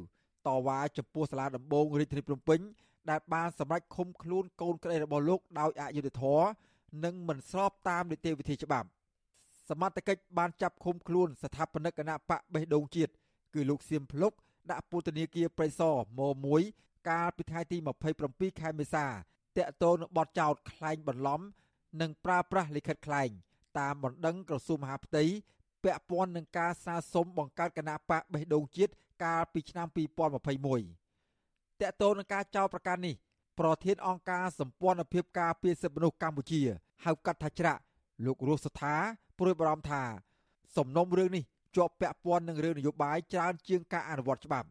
[0.47, 2.59] តវ៉ាចំពោះសាលាដំបងរាជធានីភ្នំពេញ
[3.09, 6.47] ដែលបានសម្រេចឃុំខ្លួនកូនក្តីរបស់លោកដោយអយុត្តិធម៌
[7.03, 8.87] និងមិនស្របតាមនីតិវិធីច្បាប់
[9.69, 13.11] សមត្ថកិច្ចបានចាប់ឃុំខ្លួនស្ថាបនិកគណៈបកបេះដូងជាតិ
[13.53, 14.31] គឺលោកសៀមភ្លុក
[14.71, 15.97] ដាក់ពន្ធនាគារព្រៃសរ
[16.45, 17.77] ម1កាលពីថ្ងៃទី
[18.19, 19.05] 27ខែមេសា
[19.57, 21.41] តាក់ទងនឹងបទចោទក្លែងបន្លំ
[22.01, 23.29] និងប្រើប្រាស់លិខិតក្លែង
[23.79, 25.23] តាមបណ្ដឹងក្រសួងមហាផ្ទៃ
[25.83, 28.91] ពាក់ព័ន្ធនឹងការសារសុំបង្កើតគណៈបកបេះដូងជាតិ
[29.23, 31.06] កាលពីឆ្នាំ2021
[31.81, 33.15] តកតូននឹងការចោទប្រកាន់នេះ
[33.59, 36.61] ប្រធានអង្គការសម្ព័ន្ធភាពការពារសិទ្ធិមនុស្សកម្ពុជា
[37.05, 37.81] ហៅកាត់ថាច្រាក់
[38.25, 38.95] លោករស់សថា
[39.39, 40.01] ព្រួយបារម្ភថា
[40.77, 41.43] សំណុំរឿងនេះ
[41.75, 44.67] ជាប់ពាក់ព័ន្ធនឹងរឿងនយោបាយច្រើនជាងការអនុវត្តច្បាប់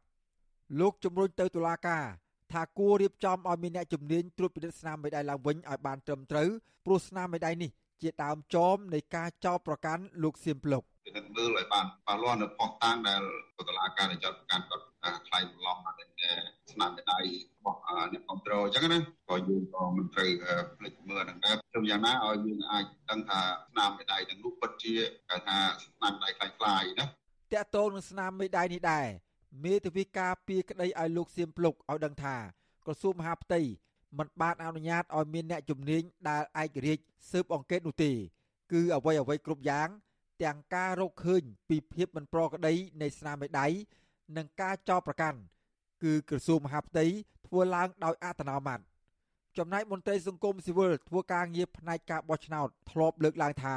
[0.81, 2.05] លោកជំរុញទៅតុលាការ
[2.53, 6.49] ថាគួររៀបចំឲ្យមានអ្នកជំនាញត្រួតពិនិត្យស្នាមមេដៃឡើងវិញឲ្យបានត្រឹមត្រូវ
[6.85, 7.71] ព្រោះស្នាមមេដៃនេះ
[8.03, 13.23] ជាដើមចមនៃការចោទប្រកាន់លោកសៀមភ្លុកពិនិត្យមើលឲ្យបានប៉ះលាស់នៅផុសតាំងដែល
[13.69, 14.85] តុលាការចោទប្រកាន់គាត់
[15.29, 16.01] ខ្លាយបន្លំមក
[16.73, 17.79] ស្នាមដៃរបស់
[18.13, 20.31] អ្នកគ្រប់គ្រងអញ្ចឹងណាក៏យើងក៏មិនត្រូវ
[20.79, 23.41] ភ្លេចមើលហ្នឹងដែរខ្ញុំយ៉ាងណាឲ្យយើងអាចដឹងថា
[23.71, 24.95] ស្នាមដៃទាំងនោះពិតជា
[25.29, 27.09] គេថាស្នាមដៃខ្លាយខ្លាយណាត
[27.55, 29.07] កតងនឹងស្នាមមេដៃនេះដែរ
[29.65, 32.37] មេធាវីការពីក្តីឲ្យលោកសៀមភ្លុកឲ្យដឹងថា
[32.87, 33.61] ក្រសួងមហាផ្ទៃ
[34.19, 38.13] មិនបានអនុញ្ញាតឲ្យមានអ្នកជំនាញដែលឯករាជ្យស៊ើបអង្កេតនោះទេ
[38.73, 39.89] គឺអ្វីអ្វីគ្រប់យ៉ាង
[40.43, 43.67] ទាំងការរកឃើញពីភាពមិនប្រក្រតីនៃស្នាមមេដៃ
[44.37, 45.39] និងការចោទប្រកាន់
[46.03, 47.05] គឺក្រសួងមហាផ្ទៃ
[47.47, 48.81] ធ្វើឡើងដោយអត្តនោម័ត
[49.59, 53.77] ចំណែកមន្ត្រីសង្គមស៊ីវិលធ្វើការងារផ្នែកការបោះឆ្នោតធ្លាប់លើកឡើងថា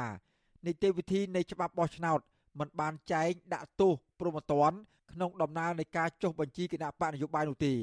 [0.66, 2.18] នីតិវិធីនៃច្បាប់បោះឆ្នោត
[2.58, 4.72] មិនបានចែងដាក់ទោសព្រមត្តន
[5.12, 7.74] ក្នុងដំណើរនៃការចុះបញ្ជីគណៈបកនយោបាយនោះទេ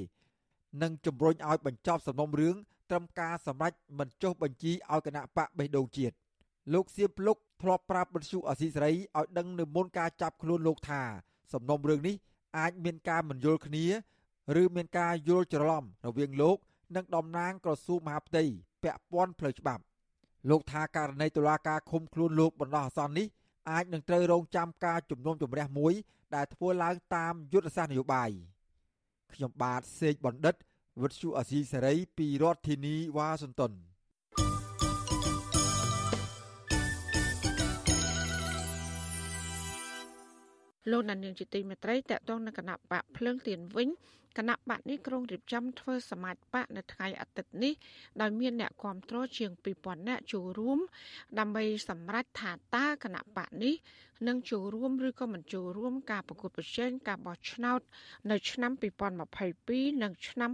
[0.82, 2.56] និងជំរុញឲ្យបញ្ចប់សំណុំរឿង
[2.89, 6.15] ត្រឹមការសម្រេចមិនចុះបញ្ជីឲ្យគណៈបកបេះដូងជាតិ
[6.73, 11.01] លោកសៀមភ្លុកធ្លាប់ប្រាប់បទសុអសីសេរីឲ្យដឹងនៅមុនការចាប់ខ្លួនលោកថា
[11.53, 12.15] សំណុំរឿងនេះ
[12.57, 13.86] អាចមានការមិនយល់គ្នា
[14.62, 16.57] ឬមានការយល់ច្រឡំរវាងលោក
[16.95, 18.43] និងតំណាងក្រសួងមហាផ្ទៃ
[18.83, 19.83] ពាក់ព័ន្ធផ្លូវច្បាប់
[20.49, 23.27] លោកថាករណីតុលាការឃុំខ្លួនលោកបណ្ដោះអាសន្ននេះ
[23.71, 25.93] អាចនឹងត្រូវរងចាំការជំនុំជម្រះមួយ
[26.36, 28.29] ដែលធ្វើឡើងតាមយុទ្ធសាស្ត្រនយោបាយ
[29.33, 30.55] ខ្ញុំបាទសេកបណ្ឌិត
[31.01, 33.71] វិទ្យុអាស៊ីសេរីពីរដ្ឋធានីវ៉ាស៊ីនតោន
[40.91, 43.89] លោកណានៀងជាទីមេត្រីតកតងនឹងគណៈបកភ្លើងទៀនវិញ
[44.38, 47.73] គណៈបកនេះក្រុងរៀបចំធ្វើសមាជបកនៅថ្ងៃអាទិត្យនេះ
[48.21, 50.80] ដោយមានអ្នកគ្រប់គ្រងជាង2000នាក់ចូលរួម
[51.39, 53.76] ដើម្បីសម្រេចថាតើគណៈបកនេះ
[54.28, 57.80] នឹងចូលរួមឬក៏មិនចូលរួមការប្រកួតប្រជែងការបោះឆ្នោត
[58.32, 58.71] នៅឆ្នាំ
[59.38, 60.52] 2022និងឆ្នាំ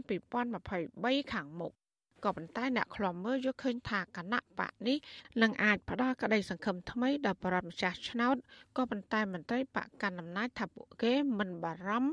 [0.64, 1.74] 2023ខាងមុខ
[2.24, 4.98] ក៏ប៉ុន្តែអ្នកខ្លំមើលយកឃើញថាគណៈបកនេះ
[5.42, 8.36] នឹងអាចផ្ដល់ក្តីសង្ឃឹមថ្មីដល់ប្រដ្ឋម្ចាស់ឆ្នោត
[8.78, 12.12] ក៏ប៉ុន្តែមន្ត្រីបកកណ្ដាលអំណាចថាពួកគេមិនបារម្ភ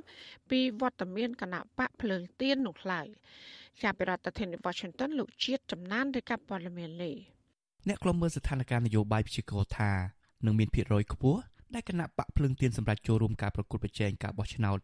[0.51, 3.07] ពីវត្តមានគណៈបកភ្លើងទៀននោះឡើយ
[3.83, 7.15] ជាប្រធានាធិបតី Washington លោកជាតិចំណានរាយការណ៍ព័ត៌មាននេះ
[7.89, 9.91] អ្នកខ្លំមើលស្ថានភាពនយោបាយព្យាករថា
[10.47, 11.41] នឹងមានភាគរយខ្ពស់
[11.75, 14.79] ដែលគណៈបកភ្លើងទៀនសម្រាប់ចូលរួមការប្រកួតប្រជែងការបោះឆ្នោត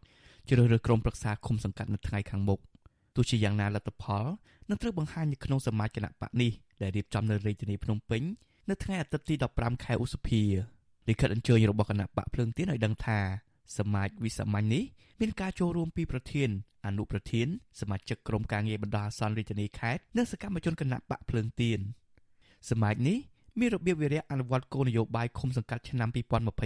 [0.47, 2.59] ជ្រើសរើសក្រុមប្រឹក្សាឃុំសង្កាត់នៅថ្ងៃខាងមុខ
[3.17, 4.25] ទោះជាយ៉ាងណាលទ្ធផល
[4.69, 6.51] នឹងត្រូវបង្ហាញនៅក្នុងសមាជគណៈបកនេះ
[6.81, 8.21] ដែលរៀបចំនៅរាជធានីភ្នំពេញ
[8.69, 10.41] នៅថ្ងៃអាទិត្យទី15ខែឧសភា
[11.07, 13.19] លិខិតអញ្ជើញរបស់គណៈបកភ្លើងទៀនឲ្យដឹងថា
[13.77, 14.83] សមាជវិសាមញ្ញនេះ
[15.19, 16.49] មានការចូលរួមពីប្រធាន
[16.85, 17.47] អនុប្រធាន
[17.79, 21.79] សមាជិកក្រុមការងារបណ្ដោះអាសន្នរាជធានីខេត្តនិងសកម្មជនគណៈបកភ្លើងទៀន
[22.69, 23.17] សមាជនេះ
[23.59, 26.09] មានរបៀបវិរៈអនុវត្តគោលនយោបាយឃុំសង្កាត់ឆ្នាំ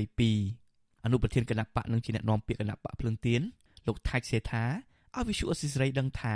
[0.07, 3.41] 2022អនុប្រធានគណៈបកនិងជាអ្នកនាំពាក្យគណៈបកភ្លើងទៀន
[3.87, 4.63] លោកថៃសេថា
[5.17, 6.35] ឲ្យវិសុអសិសរីដឹងថា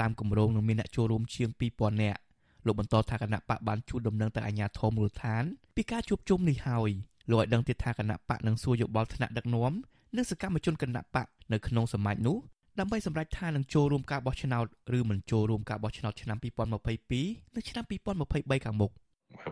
[0.00, 2.20] តាមគម្រោងនឹងមានអ្នកចូលរួមជាង2000នាក់
[2.66, 5.42] លោកបន្តថាគណៈបកបានជួលដំណឹងទៅអាជ្ញាធរមូលដ្ឋាន
[5.76, 6.90] ពីការជួបជុំនេះហើយ
[7.30, 9.72] លោកឲ្យដឹងទៀតថាគណៈបកនឹងសួរយោបល់ថ្នាក់ដឹកនាំ
[10.16, 12.36] និងសកម្មជនគណៈបកនៅក្នុងសមាជនោះ
[12.78, 14.66] ដើម្បីសម្រេចថានឹងចូលរួមការបោះឆ្នោត
[14.98, 18.92] ឬមិនចូលរួមការបោះឆ្នោតឆ្នាំ2022និងឆ្នាំ2023ខាងមុខ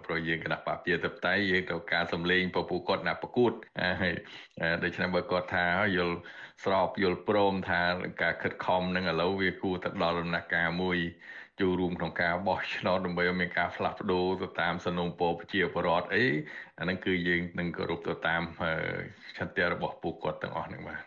[0.05, 3.53] ព្រោះយើងគណៈបព្យាធិបតេយ្យយើងត្រូវការសម្លេងពពុះគាត់ណាប្រកួត
[4.03, 4.13] ហើយ
[4.85, 6.17] ដូច្នេះបើគាត់ថាយល់
[6.65, 7.83] ស្របយល់ព្រមថា
[8.23, 10.99] ការខិតខំនឹងឥឡូវវាគួរទៅដល់ដំណាក់កាលមួយ
[11.61, 16.25] ចូលរួមក្នុងការបោះឆ្នោតដើម្បីឲ្យមានការផ្លាស់ប្ដូរទៅតាមសំណុំពរប្រជាពលរដ្ឋអី
[16.79, 18.43] អាហ្នឹងគឺយើងនឹងគោរពទៅតាម
[19.37, 21.01] ឆន្ទៈរបស់ពួកគាត់ទាំងអស់ហ្នឹងបាទ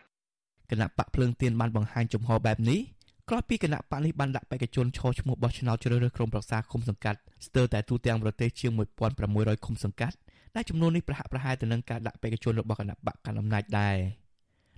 [0.70, 2.80] គណៈបកភ្លើងទៀនបានបង្ហាញចំហបែបនេះ
[3.28, 8.72] ក្រោយពីគណៈបកនេះបានដាក់បេក្ខជនឈរឈ្មោះបោះឆ្នោតជ្រើសរើសក្រុមប្រឹក្សាគុំសង្កាត់ ស្ទើរតែទូទាំងប្រទេសជាង
[9.18, 10.16] 1600ឃុំសង្កាត់
[10.56, 13.96] ដែលចំនួននេះប្រហាក់ប្រហែលទៅនឹងការដាក់បេក្ខជនរបស់គណៈបកកណ្ដាលអំណាចដែរ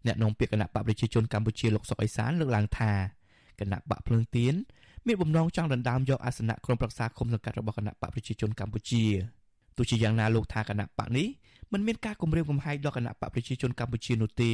[0.07, 2.92] អ្នកនាំពាក្យគណៈបកប្រជាជនកម្ពុជាលោកសុកអេសានលើកឡើងថា
[3.61, 4.55] គណៈបកភ្លើងទៀន
[5.07, 9.05] មានបំណងចង់ដណ្ដើមយកអាសនៈក្រុមប្រឹក្សាគុំសង្កាត់របស់គណៈបកប្រជាជនកម្ពុជា
[9.77, 11.27] ទោះជាយ៉ាងណាលោកថាគណៈបកនេះ
[11.72, 14.50] មិនមានការគម្រាមកំហែងដល់គណៈបកប្រជាជនកម្ពុជានោះទេ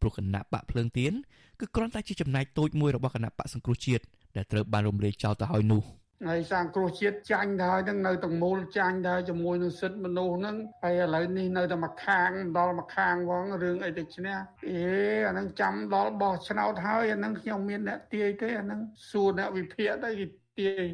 [0.00, 1.12] ព្រោះគណៈបកភ្លើងទៀន
[1.60, 4.04] គឺគ្រាន់តែជាចំណែកតូចមួយរបស់គណៈបកសង្គ្រោះជាតិ
[4.36, 14.36] ដែលត្រូវបានរំលាយចោលទៅហើយនោះ ហើយសង្គ្រោះជាតិចាញ់ទៅហើយនឹងនៅទាំងមូលចាញ់ទៅជាមួយនឹងសិទ្ធិមនុស្សហ្នឹងហើយឥឡូវនេះនៅតែមកខាងដល់មកខាងហ្វងរឿងអីទៅឈ្នះ
[14.68, 14.82] អេ
[15.26, 20.26] អាហ្នឹងចាំដល់បោះឆ្នោតហើយអាហ្នឹងខ្ញុំមានអ្នកទាយទេអាហ្នឹងសួរអ្នកវិភាគទៅគេ
[20.60, 20.84] ទាយ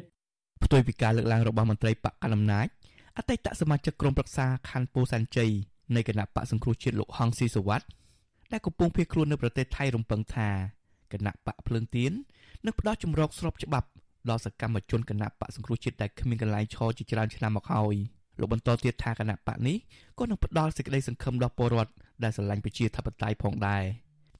[0.63, 2.67] ផ្ទុយពីការលើកឡើងរបស់មន្ត្រីបកកណ្ដាលអំណាច
[3.17, 5.51] អតីតសមាជិកក្រុមប្រឹក្សាខណ្ឌពោធិ៍សែនជ័យ
[5.95, 7.81] នៃគណៈបកសង្គ្រោះជាតិលោកហងស៊ីសវ័ត
[8.51, 10.49] ដែលកំពុងភៀសខ្លួននៅប្រទេសថៃរំពឹងថា
[11.11, 12.11] គណៈបកភ្លើងទៀន
[12.65, 13.87] នឹងផ្ដល់ជំរកស្របច្បាប់
[14.29, 17.95] ដល់សកម្មជនគណៈបកសង្គ្រោះជាតិដែលគ្មានកន្លែងឈរជាច្រើនឆ្នាំមកហើយ
[18.39, 19.77] លោកបន្តទៀតថាគណៈបកនេះ
[20.19, 21.91] ក៏នឹងផ្ដល់សេចក្តីសង្ឃឹមដល់ពលរដ្ឋ
[22.23, 23.83] ដែលស្រឡាញ់ប្រជាធិបតេយ្យផងដែរ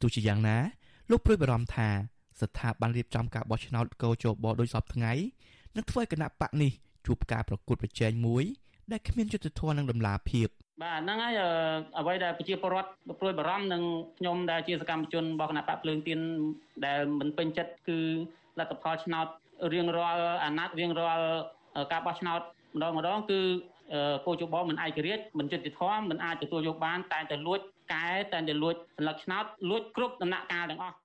[0.02, 0.58] ទោះជាយ៉ាងណា
[1.12, 1.89] លោកព្រួយបារម្ភថា
[2.41, 5.13] ស្ថាប័នរៀបចំការបោះឆ្នោតកោជបដោយសពថ្ងៃ
[5.76, 6.72] នឹងធ្វើឲ្យគណៈបកនេះ
[7.08, 8.44] ជួបការប្រកួតប្រជែងមួយ
[8.91, 10.48] ដែលគ្មានយុត្តិធម៌និងដំណាភាព
[10.82, 11.34] បាទហ្នឹងហើយ
[12.00, 12.89] អ្វីដែលប្រជាពលរដ្ឋ
[13.20, 13.84] ព្រួយបារម្ភនឹង
[14.20, 16.20] ខ្ញុំដែលជាសកម្មជនរបស់គណៈបកភ្លើងទៀន
[16.86, 18.00] ដែលមិនពេញចិត្តគឺ
[18.60, 19.28] លទ្ធផលឆ្នោត
[19.74, 21.26] រៀងរាល់អាណត្តិរៀងរាល់
[21.91, 22.39] ការបោះឆ្នោត
[22.76, 23.39] ម្ដងម្ដងគឺ
[24.26, 27.60] គោជបមិនឯករាជ្យមិនយុត្តិធម៌មិនអាចទទួលយកបានតែតែលួច
[27.93, 30.95] កែតែតែលួចសន្លឹកឆ្នោតលួចគ្រប់ដំណាក់កាលទាំងអស់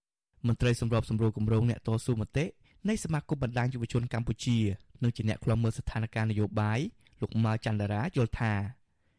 [0.46, 2.44] មន្ត្រីសម្របសម្រួលគម្រោងអ្នកតស៊ូមតិ
[2.88, 4.58] នៃសមាគមបណ្ដាញយុវជនកម្ពុជា
[5.02, 6.80] និងជាអ្នកខ្លំមើលស្ថានភាពនយោបាយ
[7.20, 8.52] លោកម៉ៅចន្ទរាយល់ថា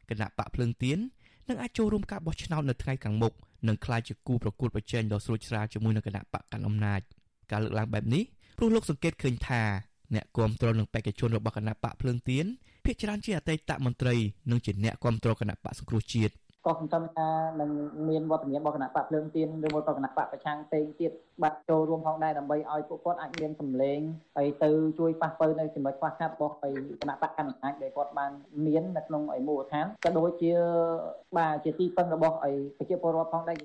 [0.10, 1.00] គណៈបកភ្លើងទៀន
[1.50, 3.34] នឹងអាចចូលរួមការបោះឆ្នោតនៅថ្ងៃខាងមុខ
[3.68, 7.02] និងក្លាយជាគូប្រកួតប្រជែងដ៏ស្រួចស្រាលជាមួយនឹងគណៈបកកណ្ដាលអំណាច
[7.52, 8.24] ការលើកឡើងបែបនេះ
[8.60, 9.62] ព្រោះលោកសង្កេតឃើញថា
[10.16, 12.46] អ្នកគ្រប់គ្រងនឹងបេក្ខជនរបស់គណៈបកភ្លើងទៀន
[12.86, 14.16] ភាគច្រើនជាអតីតមន្ត្រី
[14.52, 16.34] និងជាអ្នកគ្រប់គ្រងគណៈបកសង្គ្រោះជាតិ
[16.66, 17.70] ក៏សង្ឃឹមថានឹង
[18.10, 21.12] មានវត្តមានរបស់គណៈបកភ្លើងទៀនឬមួយក៏គណៈបកប្រឆាំងផ្សេងទៀត
[21.44, 24.00] បាត់ចូលរួមផងដែរដើម្បីឲ្យពួកគាត់អាចមានសម្លេង
[24.38, 26.56] ហើយទៅជួយប៉ះពើនៅចំណុចខ្វះខាតរបស់
[27.02, 28.32] គណៈបកកណ្ដាលអំណាចដែលគាត់បាន
[28.66, 30.52] មាននៅក្នុងឯមូលដ្ឋានក៏ដូចជា
[31.38, 33.58] បាទជាទីពឹងរបស់ឯប្រជាពលរដ្ឋផងដែរ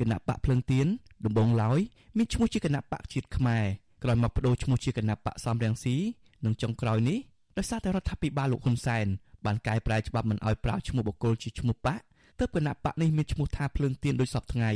[0.00, 0.86] គណៈបកភ្លើងទៀន
[1.24, 1.80] ដំបងឡើយ
[2.16, 3.66] មានឈ្មោះជាគណៈបកជាតិខ្មែរ
[4.02, 5.96] ក្រោយមកបដូរឈ្មោះជាគណៈបកសំរងស៊ី
[6.44, 7.18] និងចុងក្រោយនេះ
[7.58, 9.06] ដោយសារតែរដ្ឋាភិបាលលោកហ៊ុនសែន
[9.46, 12.00] បានកែប្រែច្បាប់មិនឲ្យប្រើឈ្មោះបុគ្គលជាឈ្មោះបក
[12.38, 14.70] ទើបគណៈបកនេះមានឈ្មោះថាភ្លើងទៀនដោយសពថ្ងៃ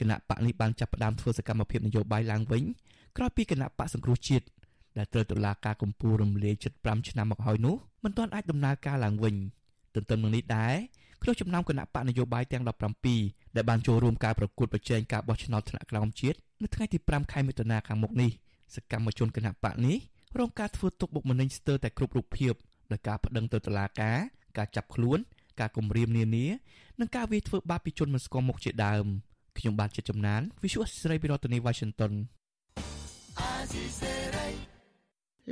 [0.00, 2.62] គណៈបកនេះបានចាប់ផ្ដើមធ្វើសកម្មភាពនយោបាយឡើងវិញ
[3.16, 4.46] ក្រោយពីគណៈបកសង្គ្រោះជាតិ
[4.98, 9.34] ដែលត្រូវតុលាការកំពូលរំលាយ75ឆ្នាំមកហើយនោះមិនទាន់អាចដំណើរការឡើងវិញ
[9.94, 10.74] ទន្ទឹមនឹងនេះដែរ
[11.22, 12.62] ក្នុងចំណោមគណៈបកនយោបាយទាំង
[13.08, 18.30] 17ដែលបានចូលរួមការប្រកួតប្រជែងការបោះឆ្នោតថ្នាក់ក្រោមជាតិនៅថ្ងៃទី5ខែមិថុនាខាងមុខនេះ
[18.74, 19.98] សកម្មជនគណៈបកនេះ
[20.38, 22.54] រងការធ្វើទុកបុកម្នេញស្ទើរតែគ្រប់រូបភាព
[22.92, 24.18] ដោយការប្តឹងទៅតុលាការ
[24.58, 25.18] ការចាប់ខ្លួន
[25.60, 26.46] ការគំរាមនានា
[27.00, 29.06] និងការវាយធ្វើបាបពីជនមិនស្គាល់មុខជាដើម
[29.58, 32.12] ខ្ញុំបាទជាចំណាន Visual ស្រីពីរដ្ឋធានី Washington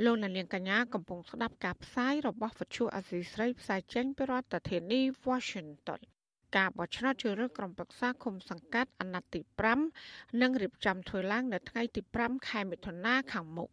[0.03, 5.99] លោកនាងកញ្ញាកំពុងស្ដាប់ការផ្សាយរបស់វិទ្យុអាស៊ីស្រីផ្សាយចេញពីរដ្ឋធានី Washington
[6.57, 9.41] ការបោះឆ្នោតជ្រើសរើសក្រុមប្រឹក្សាឃុំសង្កាត់អាណត្តិទី
[9.91, 13.69] 5នឹងរៀបចំធ្វើឡើងនៅថ្ងៃទី5ខែមិថុនាខាងមុខ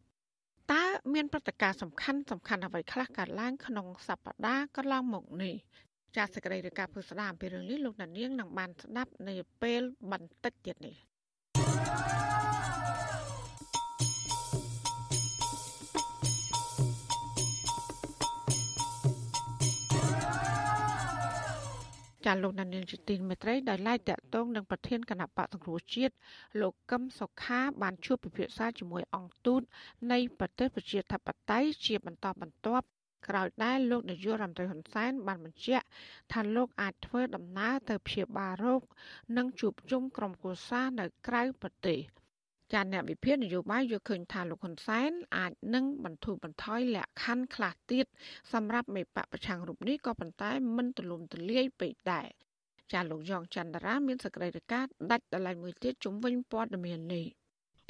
[0.73, 5.55] តើមានព្រឹត្តិការណ៍សំខាន់សំខាន់អ្វីខ្លះកើតឡើងក្នុងសប្តាហ៍កន្លងមកនេះ
[6.17, 11.08] ចាសសេចក្តីរាយការណ៍ពុស្ដាអំពីរឿងនេះលោកដានៀងនឹងបានស្ដាប់នៅពេលបន្តិចទៀតនេះ
[22.27, 26.15] ចាលោកដានៀងជាទីមេត្រីដោយឡែកតកតងនឹងប្រធានគណៈបកសង្គ្រោះជាតិ
[26.61, 29.63] លោកកឹមសុខាបានជួបពិភាក្សាជាមួយអង្គទូត
[30.13, 32.87] នៃប្រទេសប្រជាធិបតេយ្យជាបន្តបន្ទាប់
[33.29, 35.87] ក្រោយដែលលោកនាយករដ្ឋមន្ត្រីហ៊ុនសែនបានបញ្ជាក់
[36.33, 38.83] ថាលោកអាចធ្វើដំណើរទៅព្យាបាលរោគ
[39.37, 42.01] និងជួបជុំក្រុមគូសានៅក្រៅប្រទេស
[42.73, 48.07] ចាអ្នកវិភាគនយោបាយយល់ឃើញថាលោកហ៊ុនសែនអាចនឹងបន្ធូរបន្ថយលក្ខខណ្ឌខ្លះទៀត
[48.53, 52.29] សម្រាប់មេបកប្រឆាំងរូបនេះក៏ប៉ុន្តែមិនទលំទលាយពេកដែរ
[52.93, 54.65] ចាលោកយ៉ងច័ន្ទរាមានសក្តិភាព
[55.11, 57.27] ដាច់ដライមួយទៀតជំវិញព័ត៌មាននេះ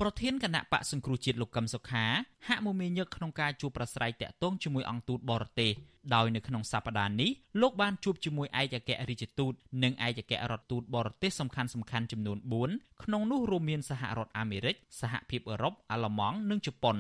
[0.03, 2.05] ប្រធានគណៈបកសង្គ្រោះជាតិលោកកឹមសុខា
[2.49, 5.73] ហាក់មមាញឹកក្នុងការជួបប្រស្រ័យតាក់ទងជាមួយអង្គទូតបរទេស
[6.15, 7.31] ដោយនៅក្នុងសប្តាហ៍នេះ
[7.61, 12.39] លោកបានជួបជាមួយឯកអគ្គរដ្ឋទូតនិងឯកអគ្គរដ្ឋទូតបរទេសសំខាន់ៗចំនួន
[12.71, 16.99] 4ក្នុងនោះរួមមានសហរដ្ឋអាមេរិកសហភាពអឺរ៉ុបអាល្លឺម៉ង់និងជប៉ុន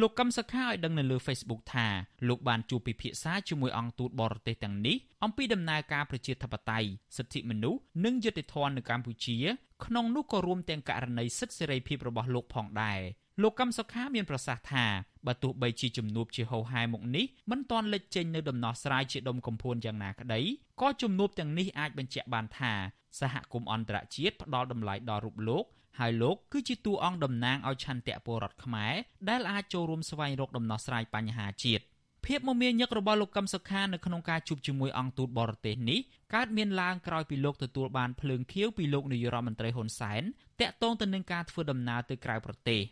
[0.00, 1.86] លោកកឹមសុខាឲ្យដឹងនៅលើ Facebook ថា
[2.28, 9.36] លោកបានជួបពិភាក្សាជាមួយអង្គទូតបរទេសទាំងនេះអំពីដំណើរការប្រជាធិបតេយ្យសិទ្ធិមនុស្សនិងយុត្តិធម៌នៅកម្ពុជា
[9.84, 13.00] ក្នុងនោះក៏រួមទាំងករណីសិទ្ធិសេរីភាពរបស់លោកផងដែរ
[13.42, 14.86] លោកកឹមសុខាមានប្រសាសន៍ថា
[15.26, 20.40] បើទោះបីជាជំនួបជាហោហែមកនេះមិនទាន់លេចចេញនៅដំណោះស្រាយជាដុំកំភួនយ៉ាងណាក្តី
[20.80, 22.72] ក៏ជំនួបទាំងនេះអាចបញ្ជាក់បានថា
[23.20, 25.64] សហគមន៍អន្តរជាតិផ្ដល់តម្លៃដល់រូបលោក
[25.98, 28.94] ហើយលោកគឺជាតួអង្គតំណាងឲ្យឆន្ទៈពលរដ្ឋខ្មែរ
[29.28, 31.84] ដែលអាចចូលរួមស្វែងរកដំណោះស្រាយបញ្ហាជាតិ
[32.26, 36.00] ភាពមមាញឹករបស់លោកកឹមសុខានៅក្នុងការជួបជាមួយអង្គទូតបរទេសនេះ
[36.34, 40.22] កើតមានឡើងក្រោយពីលោកទទួលបានភ្លើងខៀវពីលោកនាយរដ្ឋមន្ត្រីហ៊ុនសែន
[40.60, 42.82] តាក់ទងទៅនឹងការធ្វើដំណើរទៅក្រៅប្រទេស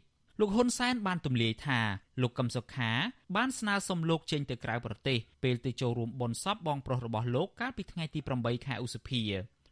[0.41, 1.81] លោកហ៊ុនសែនបានទម្លាយថា
[2.23, 2.91] លោកកឹមសុខា
[3.37, 9.23] បានស្នើសុំលោកចេញទៅក្រៅប្រទេសពេលទៅចូលរួមបុណ្យសពបងប្រុសរបស់លោកកាលពីថ្ងៃទី8ខែឧសភា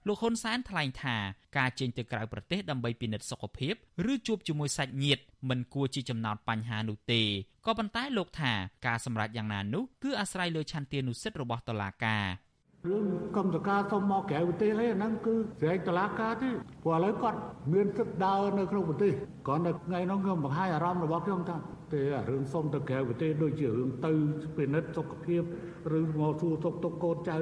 [0.08, 1.16] លោកហ៊ុនសែនថ្លែងថា
[1.58, 3.74] ការចេញទៅក្រៅប្រទេសដើម្បីពិនិត្យសុខភាព
[4.12, 7.22] ឬជួបជាមួយសាច់ញាតិមិនគួរជាចំណោទបញ្ហានោះទេ
[7.66, 8.52] ក៏ប៉ុន្តែលោកថា
[8.86, 12.24] ការសម្រេចយ៉ាងណានោះគឺអាស្រ័យលើឆន្ទានុសិទ្ធិរបស់តុលាការ
[12.86, 13.04] រឿង
[13.36, 16.50] កម្មសការសុំមកក្រៅប្រទេសហ្នឹងហ្នឹងគឺស្រែកតឡាការទេ
[16.84, 17.38] ព្រោះឥឡូវគាត់
[17.72, 19.12] មានសិទ្ធិដើរនៅក្នុងប្រទេស
[19.46, 21.56] គ្រាន់តែថ្ងៃនោះខ្ញុំបង្ហាញអារម្មណ៍របស់ខ្ញុំថា
[21.92, 24.12] ទេរឿងសុំទៅក្រៅប្រទេសដូចជារឿងទៅ
[24.56, 25.42] ពិនិត្យសុខភាព
[25.98, 27.38] ឬមកសួរទុកទុកកូនចៅ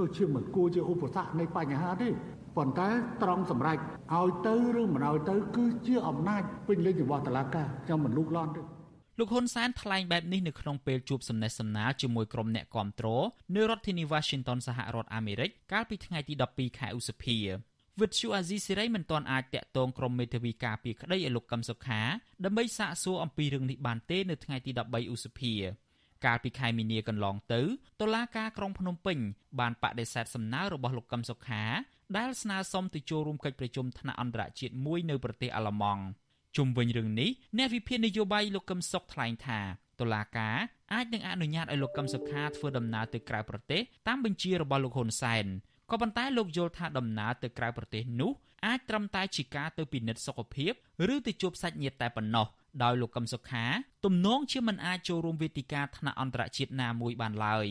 [0.00, 2.08] ដូចជាមិនគួរជាឧបសគ្គនៃបញ្ហាទេ
[2.56, 2.88] ប៉ុន្តែ
[3.22, 3.78] ត្រង់សម្រេច
[4.14, 8.62] ឲ្យទៅឬមិនឲ្យទៅគឺជាអំណាចពេញលេញរបស់តុលាការខ្ញុំមិនលូកលាន់ទេ
[9.18, 13.08] លោកហ៊ុនសែនថ្លែងបែបនេះនៅក្នុងពេលជួបសំណេះសំណាលជាមួយក្រុមអ្នកគាំទ្រ
[13.54, 17.38] នៅរដ្ឋធានី Washington សហរដ្ឋអាមេរិកកាលពីថ្ងៃទី12ខែឧសភា
[18.00, 22.00] វិទ្យុអាស៊ីសេរីមិនទាន់អាចតាក់ទងក្រុមមេធាវីការពារក្តីឲ្យលោកកឹមសុខា
[22.44, 25.54] ដើម្បីសាកសួរអំពីរឿងនេះបានទេនៅថ្ងៃទី13ឧសភា
[26.24, 27.60] កាលពីខែមីនាកន្លងទៅ
[28.00, 29.18] តុលាការក្រុងភ្នំពេញ
[29.60, 31.64] បានបដិសេធសំណើរបស់លោកកឹមសុខា
[32.16, 36.02] ដែលស្នើសុំទៅចូលរួមកិច្ចប្រជុំថ្នាក់អន្តរជាតិមួយនៅប្រទេសអាល្លឺម៉ង់
[36.56, 39.60] ជុំវិញរឿងនេះអ្នកវិភាគនយោបាយលោកកឹមសុខថ្លែងថា
[40.00, 40.56] តុលាការ
[40.92, 45.46] អាចនឹងអនុញ្ញាតឲ្យលោកកឹមសុខាធ្វើដំណើរទៅក្រៅប្រទេសតាមបញ្ជារបស់លោកហ៊ុនសែន
[45.90, 48.32] ក៏ប៉ុន្តែលោកយល់ថាដំណើរទៅក្រៅប្រទេសនោះ
[48.66, 50.72] អាចត្រឹមតែជាការទៅពិនិត្យសុខភាព
[51.14, 52.46] ឬទៅជួបសាច់ញាតិតែប៉ុណ្ណោះ
[52.82, 53.64] ដោយលោកកឹមសុខា
[54.04, 57.66] ទំនងជាមិនអាចចូលរួមវេទិកាថ្នាក់អន្តរជាតិណាមួយបានឡើយ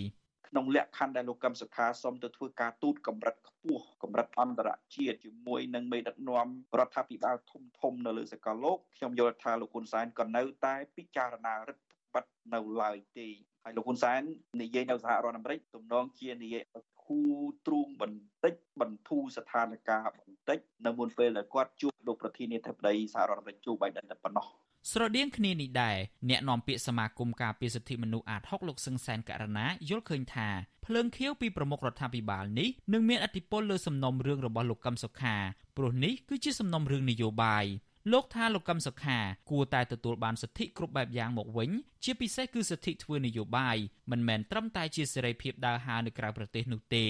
[0.49, 6.47] ក្នុងលក្ខខណ្ឌដែលលោកកឹមសុខាសូមទៅធ្វើការទូតកម្រិតខ្ពស់កម្រិតអន្តរជាតិជាមួយនឹងមេដឹកនាំ
[6.79, 13.27] រដ្ឋាភិបាលធំធំនៅលើសកលលោកខ្ញុំយល់ថាលោកហ៊ុនសែនក៏នៅតែពិចារណារដ្ឋបတ်នៅឡើយទេ
[13.63, 14.21] ហើយលោកហ៊ុនសែន
[14.61, 16.63] និយាយនៅសហរដ្ឋអាមេរិកទំនងជានិយាយ
[17.05, 17.21] គូ
[17.67, 24.47] ទ្រូងបន្តិចបន្ធូរស្ថានភាពបន្តិចនៅមុនពេលដែលគាត់ជួបលោកប្រធានាធិបតីសហរដ្ឋអាមេរិកជូបៃដិនតែប៉ុណ្ណោះ
[24.91, 25.97] ស្រដៀងគ្នានេះដែរ
[26.29, 30.49] អ្នកនាំពាក្យសមាគមការពារសិទ្ធិមនុស្សអាត6លោកសឹងសែនករណាយល់ឃើញថា
[30.85, 35.35] ភ្លើងខៀវពីប្រមុខរដ្ឋាភិបាលនេះនឹងមានអធិបុលលើសំណុំរឿងរបស់លោកកឹមសុខា
[35.77, 37.65] ព្រោះនេះគឺជាសំណុំរឿងនយោបាយ
[38.11, 39.17] លោកថាលោកកឹមសុខា
[39.49, 41.69] គួរតែទទួលបានសិទ្ធិគ្រប់បែបយ៉ាងមកវិញ
[42.03, 43.77] ជាពិសេសគឺសិទ្ធិធ្វើនយោបាយ
[44.11, 47.05] មិនមែនត្រឹមតែជាសេរីភាពដើរហើរនៅក្រៅប្រទេសនោះទេ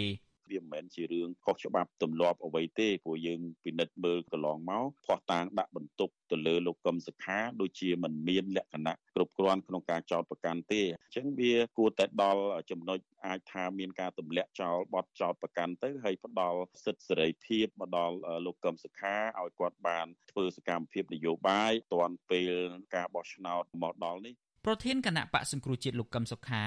[0.52, 22.54] វាមិនមែនជារឿងខុសច្បាប់ទម្លាប់អ្វីទេព្រោះយើងពិនិត្យមើលកន្លងមកផោះតាងដាក់បន្ទុកទៅលើលោកកឹមសុខាដូចជាមិនមានលក្ខណៈគ្រប់គ្រាន់ក្នុងការចោទប្រកាន់ទេអញ្ចឹងវាគួរតែដល់ចំណុចអាចថាមានការទម្លាក់ចោលបទចោទប្រកាន់ទៅហើយផ្ដល់សិទ្ធិសេរីភាពមកដល់លោកកឹមសុខាឲ្យគាត់បានធ្វើសកម្មភាពនយោបាយតាន់ពេល
[22.96, 24.34] ការបោះឆ្នោតមកដល់នេះ
[24.66, 26.64] ប្រធានគណៈបកសង្គ្រោះជាតិលោកកឹមសុខា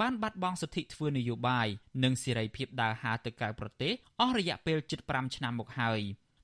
[0.00, 1.68] បានបាត់បង់សិទ្ធិធ្វើនយោបាយ
[2.04, 6.00] និងសេរីភាពដើរហើរទៅក្រៅប្រទេសអស់រយៈពេល75ឆ្នាំមកហើយ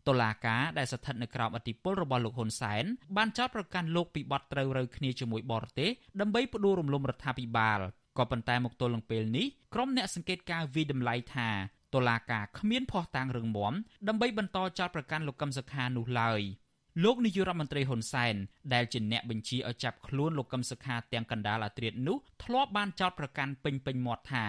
[0.08, 2.84] តុលាការដែលស្ថិតនៅក្រោមអធិបុលរបស់លោកហ៊ុនសែន
[3.16, 5.90] បានចោទប្រកាន់លោកពីបទត្រូវរើគ្នាជាមួយបរទេស
[6.20, 7.80] ដើម្បីផ្ដួលរំលំរដ្ឋាភិបាល
[8.18, 11.48] ក៏ប៉ុន្តែមកទល់នឹងពេលនេះក្រុមអ្នកសង្កេតការណ៍វិតម្លៃថា
[11.94, 13.74] តុលាការគ្មានភ័ស្តុតាងរឹងមាំ
[14.08, 16.40] ដើម្បីបន្តចោទប្រកាន់លោកកឹមសុខានោះឡើយ។
[17.04, 18.36] លោកនាយករដ្ឋមន្ត្រីហ៊ុនសែន
[18.74, 24.44] ដែលជាអ្នកបញ្ជាឲ្យចាប់ខ្លួនលោកកឹមសុខាទាំងកណ្ដាលអាត្រៀតនោះធ្លាប់បានចោទប្រកាន់ពេញពេញមាត់ថា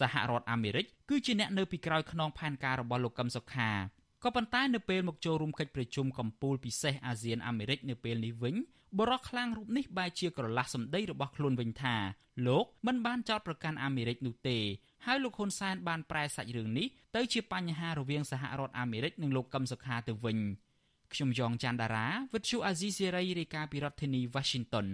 [0.00, 3.70] សហរដ្ឋអាមេរិកគឺជាអ្នកនៅពីក្រោយខ្នងផែនការរបស់លោកកឹមសុខា
[4.24, 8.54] ក៏ប៉ុន្តែនៅពេលមកចូលរួមកិច្ចប្រជុំកំពូលពិសេសអាស៊ានអាមេរិកនៅពេលនេះវិញ
[8.98, 11.96] បរិះខ្លាំងរូបនេះបែរជាក្រឡាស់សម្ដីរបស់ខ្លួនវិញថា
[12.46, 14.58] លោកមិនបានចោទប្រកាន់អាមេរិកនោះទេ
[15.06, 20.38] ហើយលោកហ៊ុនសែនបានប្រែសាច់រឿងនេះទៅជាបញ្ហារវាងសហរដ្ឋអាមេរិកនិងលោកកឹមសុខាទៅវិញ។
[21.14, 24.88] ខ្ញុំយ៉ងច័ន្ទដារាវិទ្យុអាស៊ីសេរីរាយការណ៍ពីរដ្ឋធានី Washington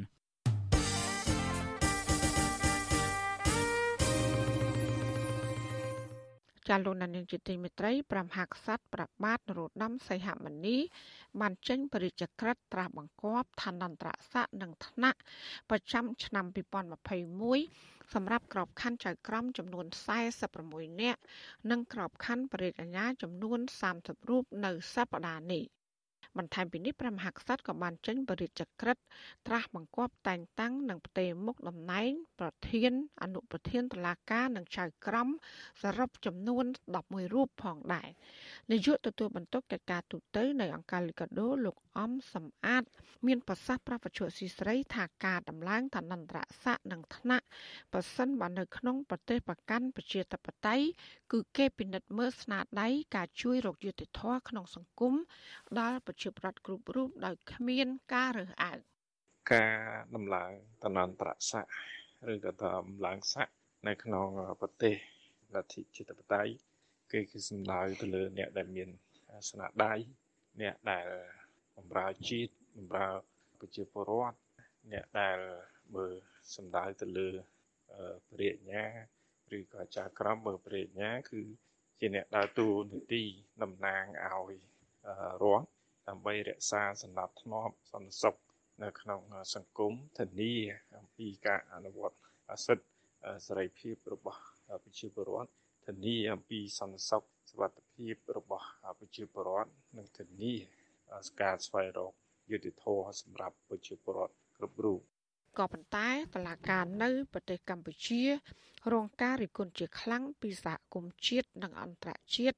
[6.68, 10.76] ចចាលោកនាយកជាទីមេត្រី5ហក្សត្រប្របាទនរោត្តមសីហមុនី
[11.40, 15.12] បានចេញបរិយាក្រិតត្រាស់បង្គាប់ឋានន្តរស័ក្តិនិងឋានៈ
[15.70, 16.46] ប្រចាំឆ្នាំ
[17.24, 19.86] 2021សម្រាប់ក្របខ័ណ្ឌចៅក្រមចំនួន
[20.44, 21.20] 46នាក់
[21.70, 23.58] និងក្របខ័ណ្ឌបរិយាអាញាចំនួន
[23.94, 25.64] 30រូបនៅសប្តាហ៍នេះ
[26.38, 28.96] បន្ថែមពីនេះព្រះមហាក្សត្រក៏បានចេញបរិយាក្រិត
[29.46, 32.10] ត្រាស់បង្គាប់តែងតាំងនិងផ្ទេរមុខតំណែង
[32.40, 35.28] ប្រធាន អនុប្រធានតុលាការនិងចៅក្រម
[35.82, 36.64] សរុបចំនួន
[37.00, 38.08] 11រូបផងដែរ
[38.70, 42.84] នាយកទទួលបន្ទុកកិច្ចការទូតនៅអង្គការលីកាដូលោក អំសំអាត
[43.26, 47.38] មានប្រសាសន៍ប្រពន្ធស៊ីស្រីថាការដំឡើងឋានន្តរស័ក្តិនិងឋានៈ
[47.92, 50.86] ប៉ះសិនបើនៅក្នុងប្រទេសប្រកាន់ប្រជាធិបតេយ្យ
[51.32, 55.14] គឺគេពិនិត្យមើលស្នាដៃការជួយរកយុត្តិធម៌ក្នុងសង្គម
[55.80, 58.78] ដល់ប្រជាប្រដ្ឋគ្រប់រូបដោយគ្មានការរើសអើង
[59.52, 59.74] ការ
[60.14, 63.54] ដំឡើងឋានន្តរស័ក្តិឬក៏ដំឡើងស័ក្តិ
[63.88, 64.28] នៅក្នុង
[64.60, 64.94] ប្រទេស
[65.54, 66.52] លទ្ធិជាតិបតេយ្យ
[67.12, 68.88] គេគឺសំដៅទៅលើអ្នកដែលមាន
[69.48, 69.94] ស្នាដៃ
[70.60, 71.06] អ្នកដែល
[71.76, 73.08] បម្រើជាតិបម្រើ
[73.60, 74.38] ប្រជាពលរដ្ឋ
[74.92, 75.38] អ្នកដែល
[75.94, 76.12] មើល
[76.54, 77.28] សំដៅទៅលើ
[78.28, 78.84] ព្រះរាជញ្ញា
[79.56, 81.42] ឬក៏ចាក្រមមើលព្រះរាជញ្ញាគឺ
[82.00, 83.22] ជាអ្នកដើរតួនាទី
[83.62, 84.54] តំណាងឲ្យ
[85.42, 85.68] រដ្ឋ
[86.08, 88.34] ដើម្បីរក្សាសណ្ដាប់ធ្នាប់សន្តិសុខ
[88.82, 89.20] នៅក្នុង
[89.54, 90.54] សង្គមធានា
[90.98, 92.18] អំពីការអនុវត្ត
[92.66, 92.88] សិទ្ធិ
[93.46, 94.40] សេរីភាពរបស់
[94.84, 95.50] ប្រជាពលរដ្ឋ
[95.86, 98.66] ធានាអំពីសន្តិសុខសុវត្ថិភាពរបស់
[98.98, 100.54] ប្រជាពលរដ្ឋនិងធានា
[101.40, 102.12] ការស្វែងរក
[102.50, 105.00] យុត្តិធម៌សម្រាប់ប្រជាពលរដ្ឋគ្រប់រូប
[105.58, 108.22] ក៏ប៉ុន្តែតឡាការនៅប្រទេសកម្ពុជា
[108.92, 112.56] រងការរិះគន់ជាខ្លាំងពីសហគមន៍ជាតិនិងអន្តរជាតិ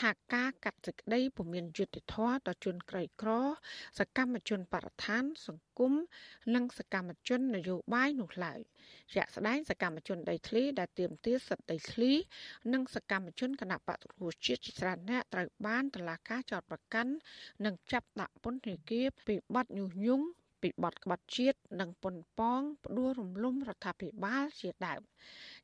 [0.00, 3.30] ថាការកាត់សេចក្តីពុំមានយុត្តិធម៌ដល់ជនក្រីក្រ
[3.98, 5.92] សកម្មជនបរិស្ថាន សង្គម
[6.54, 8.60] និងសកម្មជននយោបាយនោះឡើយ
[9.14, 12.12] ជាក់ស្ដែងសកម្មជនដីធ្លីដែលទាមទារសិទ្ធិដីធ្លី
[12.72, 17.12] និងសកម្មជនគណៈបកប្រជាជាតិជាច្រើនអ្នកត្រូវបានតុលាការចោទប្រកាន់
[17.64, 20.26] និងចាប់ដាក់ពន្ធនាគារពីបទញុះញង់
[20.64, 25.02] ពីបទក្បត់ជាតិនិងប៉ុនប៉ងផ្ដួលរំលំរដ្ឋាភិបាលជាដើម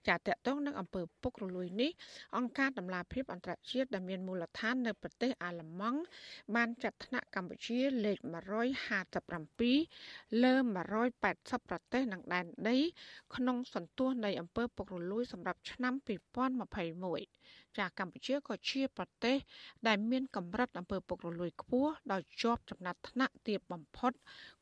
[0.08, 1.90] ចាតកតងនឹងអំពើពុករលួយនេះ
[2.36, 6.00] អង្គការដំឡាភិបអន្តរជាតិដែលមានមូលដ្ឋាននៅប្រទេសអាល្លឺម៉ង់
[6.54, 8.18] បានចាត់ថ្នាក់កម្ពុជាលេខ
[9.50, 10.54] 157លើ
[11.10, 12.78] 180ប្រទេសនិងដែនដី
[13.36, 19.36] ក្នុងសន្ទុះនៃអំពើពុករលួយសម្រាប់ឆ្នាំ2021 ចាកម្ពុជាក៏ជាប្រទេស
[19.86, 24.12] ដែលមានកម្រិតអំពើពុករលួយខ្ពស់ដោយជាប់ចំណាត់ថ្នាក់ទាបបំផុត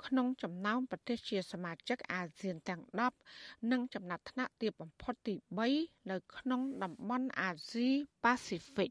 [0.06, 2.82] ក្នុងចំណោមប្រទេសជាសមាជិកអាស៊ានទាំង
[3.26, 5.34] 10និងចំណាត់ថ្នាក់ទាបបំផុតទី
[5.72, 7.88] 3នៅក្នុងតំបន់អាស៊ី
[8.24, 8.90] ប៉ាស៊ីហ្វិក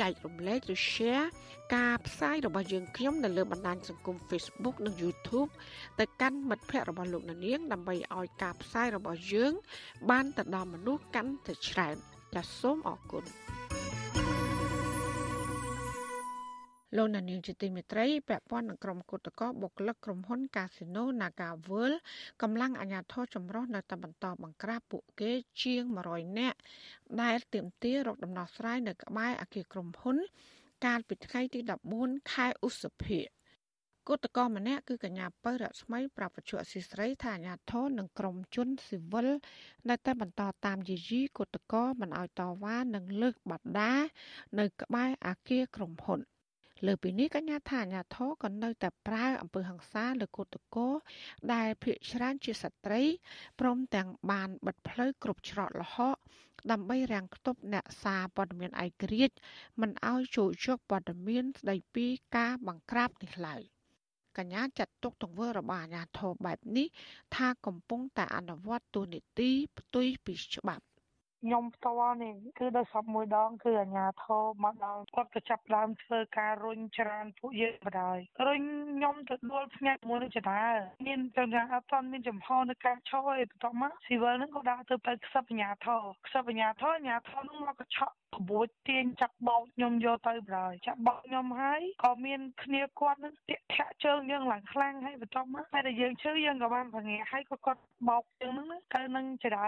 [0.00, 1.26] ចែករំលែកឬ share
[1.76, 5.50] ការផ្សាយរបស់យើងខ្ញុំនៅលើបណ្ដាញសង្គម Facebook និង YouTube
[6.00, 9.52] ទៅកាន់មិត្តភ័ក្តិរបស់លោកដានៀងដើម្បីឲ្យការផ្សាយរបស់យើង
[10.10, 11.96] បានទៅដល់មនុស្សកាន់តែច្រើន
[12.34, 13.24] ចាសសូមអរគុណ
[16.96, 21.98] លោកនាងជាទីមេត្រីពាក់ព័ន្ធនឹងក្រុមគឧតកោបុគ្គលិកក្រុមហ៊ុន Casino Naga World
[22.42, 25.32] កម្លាំងអាជ្ញាធរចម្រុះនៅតែបន្តបង្ក្រាបពួកគេ
[25.62, 26.58] ជាង100នាក់
[27.22, 30.16] ដែលទាមទាររកដំណោះស្រាយនៅក្បែរអគារក្រុមហ៊ុន
[30.84, 31.60] កាលពីថ្ងៃទី
[31.96, 33.26] 14ខែឧសភាគ
[34.12, 39.28] ឧតកោម្នាក់គឺកញ្ញាពៅរស្មីប្រាប់វិទ្យុអស៊ីស្រីថាអាញាធននិងក្រមជនស៊ីវិល
[39.90, 43.94] នៅតែបន្តតាមយាយីគឧតកោមិនឲ្យតវ៉ានិងលើកបដា
[44.58, 46.20] នៅក្បែរអគារក្រុមហ៊ុន។
[46.86, 50.88] លើពីនេះកញ្ញាថាអាញាធរក៏នៅតែប្រើអំពើហិង្សាលើកូតកោ
[51.52, 53.02] ដែលភ ieck ច្រើនជាស្ត្រី
[53.60, 56.16] ព្រមទាំងបានបិទផ្លូវគ្រប់ច្រកល្ហក
[56.70, 59.36] ដើម្បីរាំងខ្ទប់អ្នកសារព័ត៌មានឯករាជ្យ
[59.80, 62.06] មិនឲ្យចូលយកព័ត៌មានស្ដីពី
[62.36, 63.62] ការបង្ក្រាបនេះឡើយ
[64.38, 66.86] កញ្ញាចាត់ទុកទង្វើរបស់អាញាធរបែបនេះ
[67.36, 70.84] ថាកំពុងតែអនុវត្តទូនីតិផ្ទុយពីច្បាប់
[71.42, 78.62] ខ្ញុំផ្ទាល់នេះគឺដោយសពមួយដង គឺអាញាធរមកដល់គាត់ក៏ចាប់ដើមធ្វើការរុញច្រានពួកយើងបដ ாய் រុញ
[78.94, 80.62] ខ្ញុំទៅដួលភ្នាក់មួយនឹងចតា
[81.06, 99.64] មានទាំងយ៉ាងអត់ទាន់មានចំហនៅការឈរឯបន្ទាប់មកស៊ីវិលហ្នឹងក៏ដាក់ទៅទៅខ្សឹបអាញាធរខ្សឹបអាញាធរអាញាធរហ្នឹងមកក៏ឆក់ក្បួចទាញចាប់បោកខ្ញុំយកទៅបដ ாய் ចាប់បោកខ្ញុំហើយក៏មានគ្នាគាត់នឹងតាក់ធាក់ជើងយើងឡើងខ្លាំងហើយបន្ទាប់មកតែយើងឈឺយើងក៏បានប្រងាហើយក៏គាត់បោកជើងហ្នឹងទៅនឹងចដា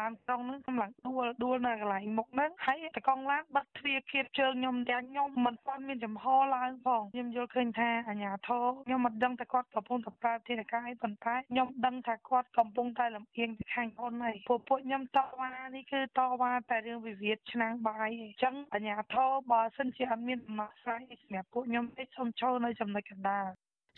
[0.00, 6.24] ឡានក្រុងហ្នឹងកំឡុងដួលដួលនៅកន្លែងមុខហ្នឹងហើយតកង់ឡានបាត់ទ្វារគៀបជើងខ្ញុំទាំងខ្ញុំមិនទាន់មានចំហ
[6.54, 23.48] ឡើងផងខ្ញុំយល់ឃើញថាអាញាធរខ្ញុំមិនដឹងថាគាត់កំពុងតែប្រើធានការអីប៉ុន្តែខ្ញុំដឹងថាគាត់កំពុងតែលំអៀងទៅខាងអូនហើយពួកពួកខ្ញុំតវ៉ានេះគឺតវ៉ាតែរឿងវិវាទឆ្នាំងបាយអញ្ចឹងអាញាធរបើសិនជាអត់មានដំណោះស្រាយសម្រាប់ពួកខ្ញុំទេសូមចូលនៅចំណុចកណ្ដាល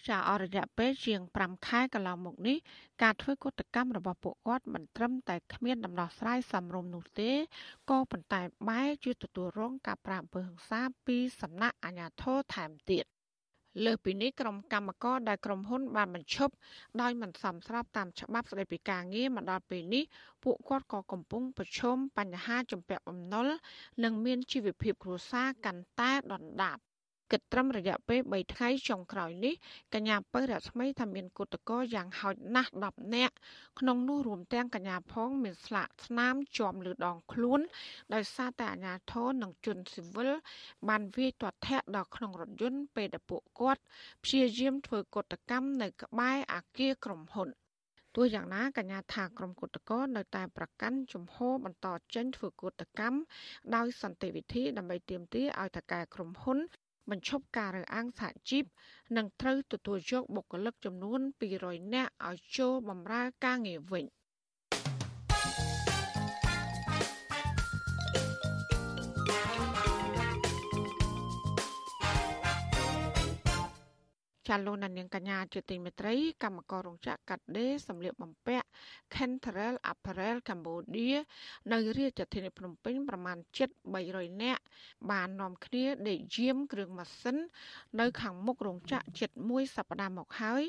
[0.08, 2.56] ចាអររយៈពេលជាង5ខែកន្លងមកនេះ
[3.02, 7.30] ការធ្វើកតកម្មរបស់ពួកគាត់មិនត្រឹមតែគ្មានដំណោះស្រាយសមរម្យនោះទេ
[7.90, 13.04] ក៏ប៉ុន្តែបែរជាទទួលរងការប្រាអំពើហិង្សាពីសំណាក់អាជ្ញាធរថែមទៀត
[13.84, 16.54] លើពីនេះក្រុមកម្មករដែលក្រុមហ៊ុនបានបញ្ឈប់
[17.00, 20.04] ដោយមិនសមស្របតាមច្បាប់ស្តីពីការងារមកដល់ពេលនេះ
[20.44, 23.46] ពួកគាត់ក៏កំពុងប្រឈមបញ្ហាជំពាក់បំណុល
[24.04, 26.78] និងមានជីវភាពគ្រួសារកាន់តែដុនដាប
[27.30, 29.54] គិតត្រឹមរយៈពេល3ថ្ងៃចុងក្រោយនេះ
[29.94, 33.34] កញ្ញាពៅរស្មីថាមានគុតកោយ៉ាងហោចណាស់10នាក់
[33.80, 37.60] ក្នុងនោះរួមទាំងកញ្ញាផងមានស្លាកស្នាមជាប់លើដងខ្លួន
[38.14, 40.30] ដោយសារតែអាជ្ញាធរនិងជនស៊ីវិល
[40.88, 43.82] បានវាយទាត់ធាក់ដល់ក្នុងរថយន្តពេលដែលពួកគាត់
[44.24, 47.50] ព្យាយាមធ្វើកតកម្មនៅក្បែរអគារក្រុមហ៊ុន
[48.16, 53.18] ទោះយ៉ាងណាកញ្ញាថាក្រុមគុតកោនៅតែប្រកាន់ជំហរបន្តចេញធ្វើគុតកម្ម
[53.74, 56.58] ដោយសន្តិវិធីដើម្បីទាមទារឲ្យតកែក្រុមហ៊ុន
[57.10, 58.64] បញ្ឈប់ការរើសអើងសហជីព
[59.16, 61.20] និងត្រូវទទួលយកបុគ្គលិកចំនួន
[61.56, 64.04] 200នាក់ឲ្យចូលបម្រើការងារវិញ។
[74.48, 76.14] ចាលោកនាងកញ្ញាជាទីមេត្រី
[76.44, 78.66] កម្មកររោងចក្រកាត់ដេរសម្លៀកបំពាក់
[79.14, 81.18] Kentrel Apparel Cambodia
[81.72, 83.68] នៅរាជធានីភ្នំពេញប្រមាណជិត
[84.06, 84.62] 300នាក់
[85.10, 87.36] បាននាំគ្នាដេកយាមគ្រឿងម៉ាស៊ីន
[88.00, 90.62] នៅខាងមុខរោងចក្រជិត1សប្តាហ៍មកហើយ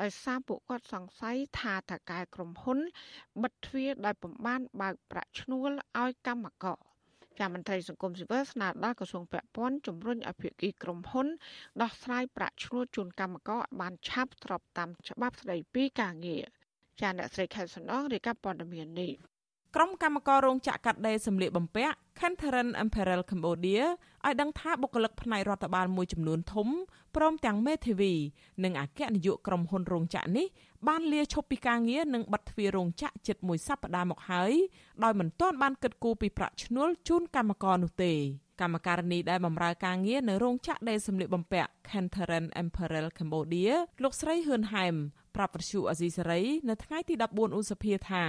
[0.00, 2.78] ដោយសារពួកគាត់សង្ស័យថាតកែក្រុមហ៊ុន
[3.42, 5.70] បិទទ្វារដោយពំបានបើកប្រាក់ឈ្នួល
[6.00, 6.89] ឲ្យកម្មករចា
[7.54, 11.26] មន្ត្រីសង្គមស៊ីវិលស្នើដល់ក្រសួងពាក់ព័ន្ធជំរុញឲ្យភាគីក្រុមហ៊ុន
[11.82, 16.44] ដោះស្រាយប្រាក់ឈ្នួលជូនកម្មករឲ្យបានឆាប់ស្របតាមច្បាប់ស្តីពីការងារ
[17.00, 19.12] ចាអ្នកស្រីខែសំណងរាយការណ៍ព័ត៌មាននេះ
[19.76, 23.82] ក្រុមកម្មកររោងចក្រកាត់ដេរសម្លៀកបំពាក់ Kentheran Apparel Cambodia
[24.26, 26.68] ឲ្យដឹងថាបុគ្គលិកផ្នែករដ្ឋបាលមួយចំនួនធំ
[27.16, 28.12] ព្រមទាំងមេធាវី
[28.64, 30.46] និងអគ្គនាយកក្រុមហ៊ុនរោងចក្រនេះ
[30.88, 34.52] បានលាឈប់ពីការងារនិងបិទទ្វាររោងចក្រជិតមួយសប្តាហ៍មកហើយ
[35.04, 38.12] ដោយមិនទាន់បានគិតគូរពីប្រាក់ឈ្នួលជូនកម្មករនោះទេ
[38.60, 44.94] កម្មការនីដែលបម្រើការងារនៅរោងចក្រដេរសម្លៀកបំពាក់ Kentheran Apparel Cambodia លោកស្រីហ៊ឿនហែម
[45.36, 48.24] ប្រាប់វិទ្យុអេស៊ីសេរីនៅថ្ងៃទី14ឧសភាថា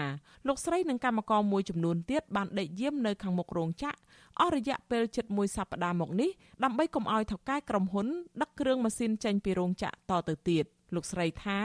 [0.47, 3.97] លោកស្រីនិងកម្មករមួយចំនួនទៀតបានដេកយាមនៅខាងមុខរោងចក្រ
[4.39, 6.29] អស់រយៈពេលជិតមួយសប្តាហ៍មកនេះ
[6.63, 8.07] ដើម្បីកុំឲ្យថៅកែក្រុមហ៊ុន
[8.41, 10.65] ដឹកគ្រឿងម៉ាស៊ីនចេញពីរោងចក្រតទៅទៀត
[10.95, 11.59] លោកស្រីថា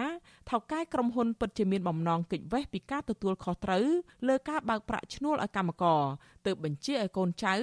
[0.50, 3.84] ថៅកែក្រុមហ៊ុនពិតជាមានបំណងគេចវេះពីការទទួលខុសត្រូវ
[4.28, 6.02] លើការបើកប្រាក់ឈ្នួលឲ្យកម្មករ
[6.46, 7.54] ទើបបញ្ជាឲ្យកូនចៅ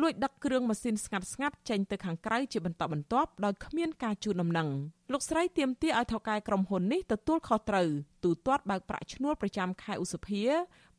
[0.00, 4.68] លួចដឹកគ្រឿងម៉ាស៊ីនស្ងាត់ស្ងាត់ចេញទៅខាងក្រៅជាបន្តបន្ទាប់ដោយគ្មានការជូនដំណឹង
[5.12, 7.88] លោកស្រីទាមទារឲ្យថៅកែក្រុមហ៊ុននេះទទួលខុសត្រូវ
[8.24, 10.42] ទូទាត់បើកប្រាក់ឈ្នួលប្រចាំខែឧសភា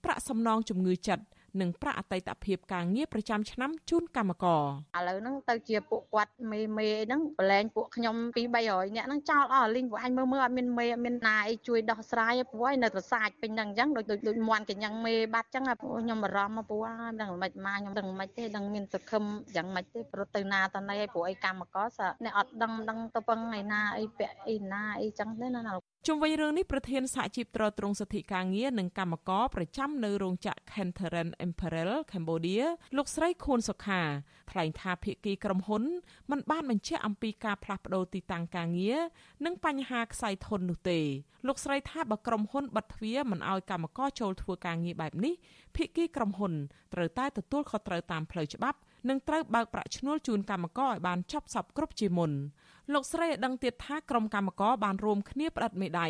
[0.04, 1.24] ប្រាក់សំណងជំងឺចិត្ត
[1.62, 4.64] និងប្រាក់អតីតភាពការងារប្រចាំឆ្នាំជូនកម្មករ
[4.98, 16.86] ឥឡូវហ្នឹងទៅជាពួកគាត់មេមេហ្នឹងប្រឡែងពួកខ្ញុំពី300នាក់ហ្នឹងចោលអស់លីងពួកអញមើលមើលអត់មានមេអត់មានណាអីជួយដោះស្រាយព្រោះឯនៅប្រសាចពេញហ្នឹងអញ្ចឹងដូចដូចមន់កញ្ញឹងមេបាត់អញ្ចឹងពួកខ្ញុំបារម្ភមកព្រោះ
[17.22, 19.24] ដឹងមិនមកខ្ញុំដឹងមិនទេដឹងមានសង្ឃឹម
[19.56, 25.62] យ៉ាងម៉េចទេព្រោះទៅណាតណៃឲ្យព្រោះអីកម្មករសអ្នកអត់ដឹងដឹងទៅពឹងឯណាអីពាក់អីណាអីចឹងទេណា
[26.10, 32.64] ជុំវិញរឿងនេះប្រធានសហជីពត្រួតត្រងសិទ្ធិការងារនិងកម្មករប្រចាំនៅរោងចក្រ Kentheran Imperial Cambodia
[32.98, 34.02] លោកស្រីខួនសុខា
[34.52, 35.84] ថ្លែងថាភាគីក្រុមហ៊ុន
[36.32, 39.00] មិនបានបញ្ជាក់អំពីការផ្លាស់ប្តូរទីតាំងការងារ
[39.46, 41.00] និងបញ្ហាខ្សែធននោះទេ
[41.48, 45.34] លោកស្រីថាបើក្រុមហ៊ុនបិទទ្វារមិនអោយកម្មករចូលធ្វើការងារបែបនេះ
[45.76, 46.54] ភាគីក្រុមហ៊ុន
[46.94, 48.78] ត្រូវតែទទួលខុសត្រូវតាមផ្លូវច្បាប់
[49.10, 52.32] និងត្រូវបើកប្រាក់ឈ្នួលជូនកម្មករឲ្យបានចប់សពគ្រប់ជាមុន
[52.94, 56.08] លោកស្រីឲ្យដឹងទៀតថាក្រុមកម្មករបានរួមគ្នាផ្តិតមេដៃ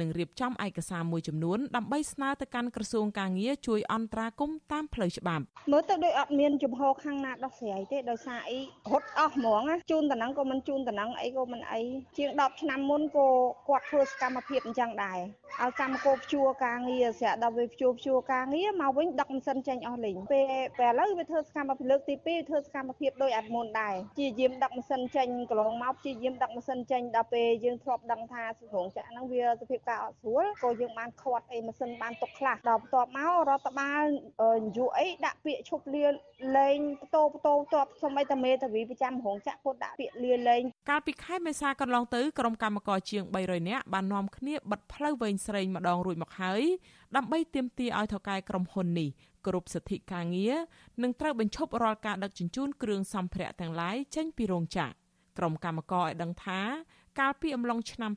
[0.00, 8.58] និងរៀបចំឯកសារមួយចំនួនដើម្បីស្នើទៅកាន់ក្រសួងការងារជួយអន្តរាគមន៍តាមផ្លូវច្បាប់មើលទៅដូចអត់មានជំហរខាងណាដោះស្រាយទេដោយសារអី
[8.92, 11.80] រត់អស់ហ្មងជូនតំណែងក៏មិនជូនតំណែងអីក៏មិនអី
[12.18, 13.28] ជាង10ឆ្នាំមុនក៏
[13.68, 15.18] គាត់ធ្វើសកម្មភាពអញ្ចឹងដែរ
[15.62, 20.44] ឲ្យកម្មករព្យួរការងារស្រាប់ដល់វាព្យួរព្យួរការងារមកវិញដឹកម៉ាស៊ីនចេញអស់លេងពេល
[20.78, 28.42] ពេលឥឡូវវាធ្វើសកម្មភាពលើកទី2ធ្វើសកម្មភាពដោយអត់មុនដែរជាយាមដឹកម៉ាស៊ីនចេញកន្លងមកជាយាមដឹកម៉ាស៊ីនចេញដល់ពេលយើងធ្លាប់ដឹងថា
[28.74, 34.04] រោងចក្រហ្នឹងវាសភាពការអត់ស្រួលក៏យើងបានខាត់អីម៉ាស៊ីនបានទុកខ្លះដល់បន្ទាប់មករដ្ឋបាល
[34.60, 36.06] នយោអីដាក់ពាក្យឈប់លា
[36.56, 46.62] លែងបតោបតោតបសម្បីតែមេតាវីប្រចាំរោងចក្រពុតដាក់ពាក្យលាលែងកាលពីខែមេសាកន្លងទៅក្រុមកម្មករជាង300នាក់បាននាំគ្នាបិទផ្លូវវែងស្រេងម្ដងរួចមកហើយ
[47.16, 49.10] ដើម្បីទាមទារឲ្យថៅកែក្រុមហ៊ុននេះ
[49.46, 50.56] គ្រប់សិទ្ធិការងារ
[51.02, 55.07] និងត្រូវបញ្ឈប់រាល់ការដឹកជញ្ជូនគ្រឿងសម្ភារៈទាំងឡាយចេញពីរោងចក្រ
[55.38, 56.60] ក្រុមកម្មករឲ្យដឹងថា
[57.20, 58.12] កាលពីអំឡុងឆ្នាំ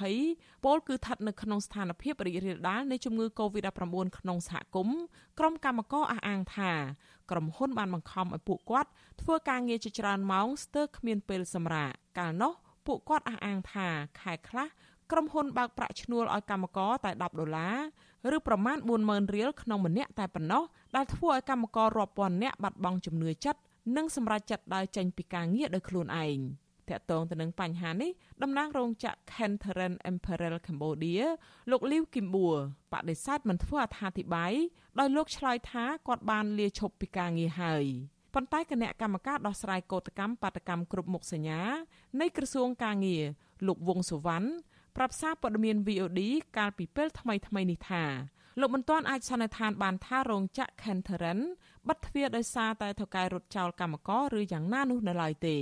[0.00, 4.98] 2020ពលគឺស្ថិតនៅក្នុងស្ថានភាពរីករាលដាលនៃជំងឺ Covid-19 ក្នុងសហគមន៍
[5.38, 6.72] ក្រុមកម្មករអះអាងថា
[7.30, 8.90] ក្រុមហ៊ុនបានបង្ខំឲ្យពួកគាត់
[9.22, 12.52] ធ្វើការងារជាច្រើនម៉ោងស្ទើរគ្មានពេលសម្រាកកាលនោះ
[12.86, 13.86] ពួកគាត់អះអាងថា
[14.20, 14.68] ខែខ្លះ
[15.10, 17.68] ក្រុមហ៊ុនបើកប្រាក់ឈ្នួលឲ្យកម្មករតែ10ដុល្លា
[18.32, 20.62] រឬប្រមាណ40000រៀលក្នុងម្នាក់តែប៉ុណ្ណោះ
[20.96, 23.60] ដែលធ្វើឲ្យកម្មកររាប់ពាន់នាក់បាត់បង់ជំនឿចិត្ត
[23.96, 26.38] និងសម្រេចចិត្តដើរចេញពីការងារដោយខ្លួនឯង
[26.90, 28.10] តាក់ទងទៅនឹងបញ្ហានេះ
[28.42, 31.22] តំណាងរោងចក្រ Kentheren Imperial Cambodia
[31.70, 32.56] លោកលីវគីមបួរ
[32.92, 34.52] បដិសេធមិនធ្វើអត្ថាធិប្បាយ
[34.98, 37.84] ដោយលោកឆ្លើយថាគាត់បានលាឈប់ពីការងារហើយ
[38.34, 41.60] ប៉ុន្តែគណៈកម្មការដោះស្រាយកោតកម្មបាតកម្មគ្រប់មុខសញ្ញា
[42.20, 43.24] នៃក្រសួងការងារ
[43.66, 44.48] លោកវងសុវណ្ណ
[44.96, 46.20] ប្រាប់សារព័ត៌មាន VOD
[46.56, 48.04] កាលពីពេលថ្មីថ្មីនេះថា
[48.60, 51.40] លោកមិនទាន់អាចសន្និដ្ឋានបានថារោងចក្រ Kentheren
[51.88, 55.56] បិទទ្វារដោយសារតែថៅកែរត់ចោលកម្មករឬយ៉ាងណានោះនៅឡើយទេ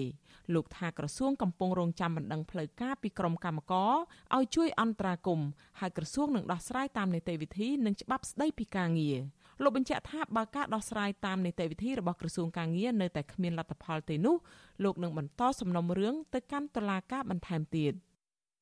[0.55, 3.93] លោកថាក្រសួងកំពុងរងចាំបណ្ដឹងផ្លូវការពីក្រមកម្មករ
[4.37, 5.49] ឲ្យជួយអន្តរាគមន៍
[5.81, 9.19] ហើយក្រសួងនឹងដោះស្រាយតាមនីតិវិធីនិងច្បាប់ស្តីពីការងារ
[9.63, 14.37] លោកបញ្ជាក់ថាបើការដោះស្រាយតាមនីតិវិធីរបស់ក្រសួងការងារនៅតែគ្មានលទ្ធផលទេនោះ
[14.85, 17.93] លោកនឹងបន្តសំណុំរឿងទៅកាន់តុលាការបន្ថែមទៀត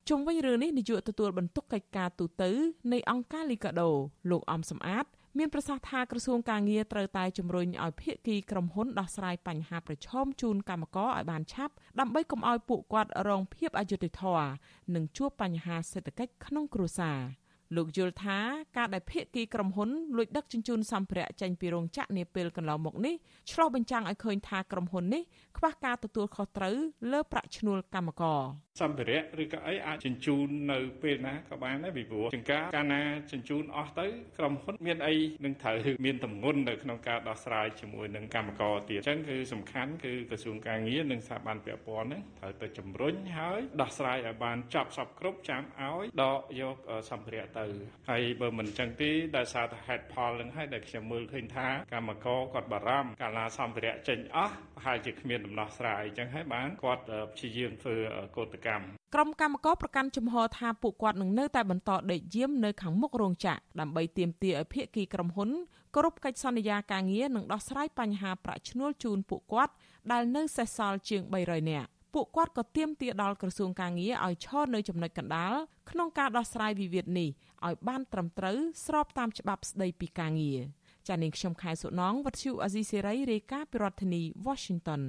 [0.09, 2.43] ជុំវិញរឿងនេះនាយកទទួលបន្ទុកកិច្ចការទូត
[2.91, 3.89] នៃអង្គការលីកាដូ
[4.29, 5.05] លោកអំសំអាត
[5.37, 14.49] មានប្រសាសន៍ថាក្រសួងការងារត្រូវតែជំរុញឲ្យភាគីក្រុមហ៊ុនដោះស្រាយបញ្ហាប្រឈមជូនកម្មករឲ្យបានឆាប់ដើម្បីកុំឲ្យពួកគាត់រងភាពអយុត្តិធម៌
[14.95, 17.19] និងជួបបញ្ហាសេដ្ឋកិច្ចក្នុងគ្រួសារ។
[17.75, 18.37] លោកយល់ថា
[18.77, 23.15] ការដែលភាគីក្រុមហ៊ុនលួចដឹកជញ្ជូនសម្ភារៈចេញពីរោងចក្រនាពេលកន្លងមកនេះ
[23.51, 25.23] ឆ្លុះបញ្ចាំងឲ្យឃើញថាក្រុមហ៊ុននេះ
[25.57, 26.75] ខ្វះការទទួលខុសត្រូវ
[27.11, 28.41] លើប្រាក់ឈ្នួលកម្មករ
[28.81, 33.01] សម្ភារៈឬក៏អីអាចជញ្ជូននៅពេលណាក៏បានដែរពីព្រោះចង្ការកាលណា
[33.31, 34.07] ជញ្ជូនអស់ទៅ
[34.37, 35.15] ក្រុមហ៊ុនមានអី
[35.45, 46.77] នឹងត្រូវមានតម្ងន់នៅក្នុងការដោះស្រាយជាមួយនឹងកម្មករទៀតអញ្ចឹងគឺសំខាន់គឺក្រសួងការងារនិងស្ថាប័នពាក់ព័ន្ធហ្នឹងត្រូវទៅជំរុញហើយដោះស្រាយឲ្យបានចប់សពគ្រប់ចាំឲ្យដកយក
[47.11, 47.65] សម្ភារៈទៅ
[48.09, 57.03] ហើយបើមិនអញ្ចឹងទេដោយសារតែហេតុផលនឹងហើយដែលខ្ញុំមើលឃើញថាកម្មករគាត់បារម្ភកាលណាសម្ភារៈចេញអស់ប្រហែលជាគ្មានដំណោះស្រាយអញ្ចឹងហើយបានគាត់
[57.33, 57.95] ព្យាយាមធ្វើ
[58.37, 58.68] កោតកម្ម
[59.13, 65.49] ក្រុមកម្មករប្រកាន់ជំហរថាពួកគាត់នឹងនៅតែបន្តដេកយាមនៅខាងមុខរោងចក្រដើម្បីទាមទារឲ្យភាគីក្រុមហ៊ុន
[65.95, 69.73] គោរពកិច្ចសន្យាការងារនិងដោះស្រាយបញ្ហាប្រាក់ឈ្នួលជូនពួកគាត់
[70.11, 75.53] ដែលនៅសេសសល់ជាង300នាក់ពួកគាត់ក៏ទាមទារដល់ក្រសួងការងារឲ្យឈរនៅចំណុចកណ្ដាល
[75.91, 77.29] ក្នុងការដោះស្រាយវិវាទនេះ
[77.67, 80.59] ឲ្យបានត្រឹមត្រូវស្របតាមច្បាប់ស្តីពីការងារ
[81.07, 85.01] ចានាងខ្ញុំខែសុណងវັດឈូអាស៊ីសេរីរាយការណ៍ពីរដ្ឋធានី Washington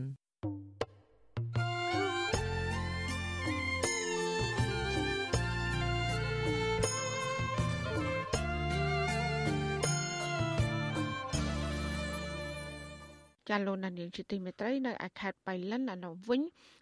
[13.50, 16.40] ចាលោកនានីជាទីមេត្រីនៅឯខេត្តបៃលិនអនុវិញ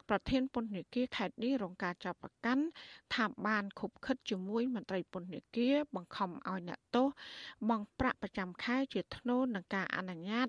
[0.08, 2.64] ប្រធានពន្ធនាគារខេត្តនេះរងការចាប់ប្រកាន់
[3.14, 7.08] ថាបានខុបខិតជាមួយមន្ត្រីពន្ធនាគារបង្ខំឲ្យអ្នកទោស
[7.68, 10.46] បង់ប្រាក់ប្រចាំខែជាធ្នូនឹងការអនុញ្ញាត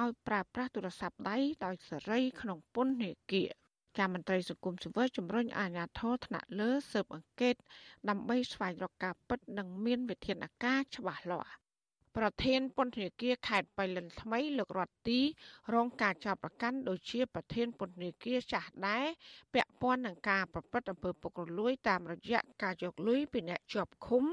[0.00, 3.50] ឲ្យប្រើប្រាស់ទូរស័ព្ទដៃដោយសេរីក្នុងពន្ធនាគារ
[3.98, 7.54] ការមន្ត្រីសង្គមស៊ីវិលជំរុញអាជ្ញាធរថ្នាក់លើស៊ើបអង្កេត
[8.08, 11.61] ដើម្បីស្វែងរកការពិតនិងមានវិធានការច្បាស់លាស់
[12.16, 15.20] ប្រធានពន្ធនាគារខេត្តបៃលិនថ្មីលោករតទី
[15.74, 19.06] រងការចាប់ប្រកាន់ដូចជាប្រធានពន្ធនាគារចាស់ដែរ
[19.54, 24.24] ពាក់ព័ន្ធនឹងការប្រព្រឹត្តអំពើពុករលួយតាមរយៈការយកលុយពីអ្នកជាប់ឃុំ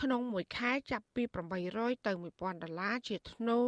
[0.00, 1.22] ក្នុងមួយខែចាប់ពី
[1.64, 3.58] 800ទៅ1000ដុល្លារជាធ្នូ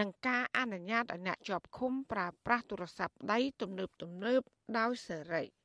[0.00, 4.40] និងការអនុញ្ញាតឲ្យអ្នកជាប់ឃុំប្រើប្រាស់ទូរស័ព្ទដៃទំនើបទំនើប
[4.78, 5.57] ដោយសេរី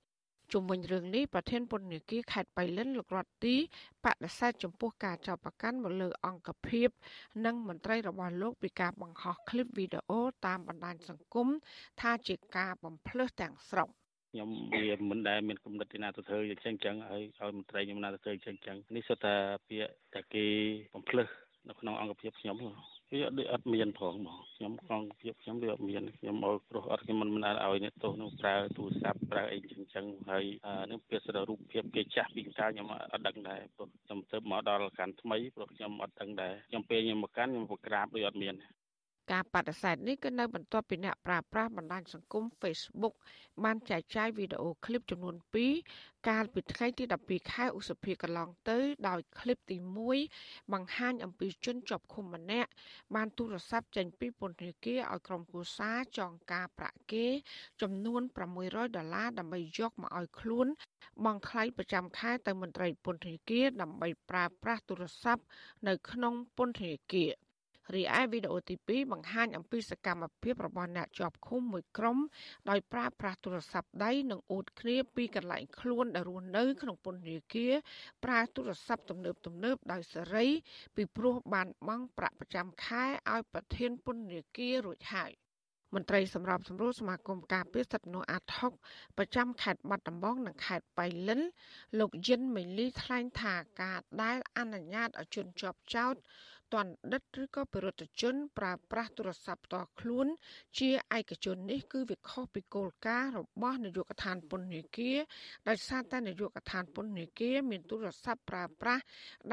[0.54, 3.56] ជុំវិញរឿងនេះប្រធានពន្ធនាគារខេត្តបៃលិនលោករដ្ឋទី
[4.06, 6.90] បដិសេធចំពោះការចោទប្រកាន់មកលើអង្គភាព
[7.46, 11.48] និងមន្ត្រីរបស់លោកពីការបង្ហោះឃ្លីបវីដេអូតាមបណ្ដាញសង្គម
[12.02, 13.90] ថាជាការបំភ្លើសទាំងស្រុង
[14.32, 14.50] ខ្ញុំ
[14.82, 19.36] វាមិនដែលមានគំនិតទីណាទៅធ្វើអញ្ចឹងចឹងហើយឲ្យមន្ត្រីខ្ញុំណាទៅធ្វើអញ្ចឹងចឹងនេះសុទ្ធតែ
[19.68, 20.46] ពាក្យតែគេ
[20.94, 21.24] បំភ្លឺ
[21.70, 22.58] នៅក្នុងអង្គភាពខ្ញុំ
[23.14, 30.44] វាអត់អត់មានផងបងខ្ញុំកងភាពខ្ញុំវាអត់មានខ្ញុំឲ្យព្រោះអត់ខ្ញុំមិនមិនឲ្យអ្នកទោសនឹងប្រើទូរស័ព្ទប្រើអីចឹងចឹងហើយ
[30.92, 38.56] នឹងពាក្យសររូបភាពគេចាស់ពីកាលខ្ញុំអត់ដឹងដែរព្រោះខ្ញុំទៅមកដល់កាន់ថ្មីព្រោះខ្ញុំអត់ដឹងដែរខ្ញុំពេលខ្ញុំមកកាន់ខ្ញុំប្រក្រាបដូចអត់មាន
[39.32, 43.16] ការបដិសេធនេះគឺនៅបន្ទាប់ពីអ្នកប្រើប្រាស់បណ្ដាញសង្គម Facebook
[43.64, 45.36] បានចែកចាយវីដេអូឃ្លីបចំនួន
[45.82, 49.78] 2កាលពីថ្ងៃទី12ខែឧសភាកន្លងទៅ ដោយឃ្លីបទី
[50.26, 52.70] 1បង្ហាញអំពីជនជាប់ឃុំម្នាក់
[53.16, 57.28] បានទូរស័ព្ទចេញពីពន្ធនាគារឲ្យក្រុមគូសាចងការប្រាក់គេ
[57.82, 58.22] ចំនួន
[58.58, 60.68] 600ដុល្លារដើម្បីយកមកឲ្យខ្លួន
[61.24, 65.44] បង់ថ្លៃប្រចាំខែទៅមន្ត្រីពន្ធនាគារដើម្បីប្រើប្រាស់ទូរស័ព្ទ
[65.88, 67.32] នៅក្នុងពន្ធនាគារ
[67.96, 72.18] រីឯវីដេអូទី2បង្ហាញអំពីសកម្មភាពរបស់អ្នកជាប់ឃុំមួយក្រុម
[72.70, 77.74] ដោយប្រើប្រាស់ទូរស័ព្ទដៃនិងអួតគ្នាពីកន្លែងខ្លួនដែលរស់នៅ ក្នុងពន្ធនាគារ
[78.24, 80.48] ប្រើទូរស័ព្ទទំនើបទំនើបដោយសេរី
[80.96, 85.32] ពីព្រោះបានបង់ប្រាក់ប្រចាំខែឲ្យប្រធានពន្ធនាគាររួចហើយ
[85.96, 88.74] មន្ត្រីសម្របសម្រួលសមាគមការពារសិទ្ធិមនុស្សអាត់ហុក
[89.18, 91.42] ប្រចាំខេត្តបាត់ដំបងនិងខេត្តបៃលិន
[92.00, 96.16] លោកយិនមេលីថ្លែងថាការដែលអនុញ្ញាតឲ្យជនជាប់ចោត
[96.74, 100.28] ទណ្ឌិតឬក៏បរិវត្តជនប្រើប្រាស់ទូរស័ព្ទផ្ទាល់ខ្លួន
[100.80, 105.18] ជាឯកជននេះគឺវាខុសពីគោលការណ៍របស់នាយកដ្ឋានពន្ធនាគារ
[105.68, 109.04] ដោយសារតែនាយកដ្ឋានពន្ធនាគារមានទូរស័ព្ទប្រើប្រាស់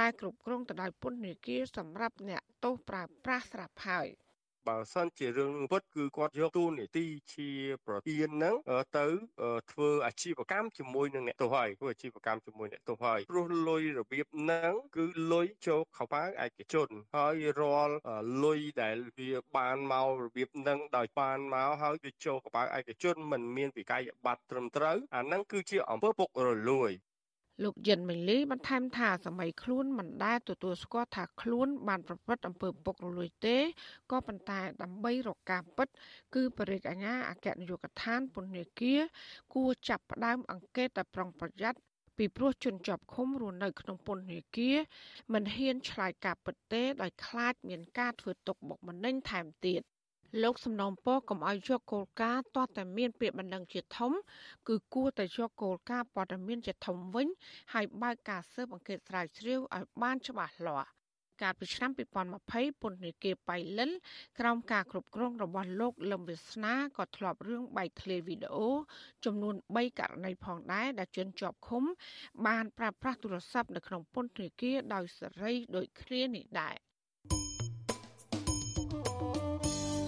[0.01, 4.09] ដែលគ្រប់គ្រងទៅដោយពន្ធនាគារសម្រាប់អ្នកទោសប្រើប្រាស់ស្រាប់ហើយ។
[4.68, 7.48] បើសិនជារឿងនឹងពិតគឺគាត់យកទូនីតិជា
[7.86, 8.54] ប្រធានហ្នឹង
[8.98, 9.06] ទៅ
[9.72, 17.94] ធ្វើអាជីវកម្មជាមួយនឹងអ្នកទោសហើយធ្វើអាជីវកម្មជាមួយអ្នកទោសហើយព្រោះលុយរបៀបហ្នឹងគឺលុយចូលខោប៉ាឯកជនហើយរាល់
[18.44, 26.92] លុយដែលវាបានមករបៀបហ្នឹងដោយបានមកហើយវាចូលកប៉ាល់ឯកជនមិនមានវិក័យប័ត្រត្រឹមត្រូវអាហ្នឹងគឺជាអំពើពុករលួយ
[27.62, 33.56] លោកយិនមីលីបន្ថែមថាសម័យខ្លួនមិនដែលទទួលស្គាល់ថាខ្លួន បានប្រព្រឹត្តអំពើពុករលួយទេ
[34.11, 35.88] ក៏ប៉ុន្តែដើម្បីរកការពិត
[36.34, 39.00] គឺបរិយាអាញាអគ្គនាយកដ្ឋានពន្ធនាគារ
[39.54, 41.80] គួរចាប់ផ្ដើមអង្កេតដោយប្រុងប្រយ័ត្ន
[42.16, 44.76] ពីព្រោះជនជាប់ឃុំរស់នៅក្នុងពន្ធនាគារ
[45.32, 49.82] មិនហ៊ានឆ្លើយការពិតទេដោយខ្លាចមានការធ្វើទុកបុកម្នេញថែមទៀត។
[50.43, 54.12] លោកសំណូមពរកុំឲ្យយកគោលការណ៍ទាស់តែមានពាក្យបណ្ដឹងជាធំ
[54.68, 57.26] គឺគួរតែយកគោលការណ៍ព័ត៌មានជាធំវិញ
[57.72, 60.91] ហើយបើកការស៊ើបអង្កេតស្រាវជ្រាវឲ្យបានច្បាស់លាស់
[61.43, 61.91] កាលពីឆ្នាំ
[62.37, 63.91] 2020ពន្ធនាគារបៃលិន
[64.39, 68.68] ក្រោមការគ្រប់គ្រងរបស់លោកលឹមវាសនាក៏ធ្លាប់រឿងបែកធ្លាយវីដេអូ
[69.24, 71.85] ចំនួន3ករណីផងដែរដែលជនជាប់ឃុំ
[72.47, 76.89] បានប្រើប្រាស់ទូរស័ព្ទនៅក្នុងពន្ធនាគារដោយសេរីដូចគ្នានេះដែរ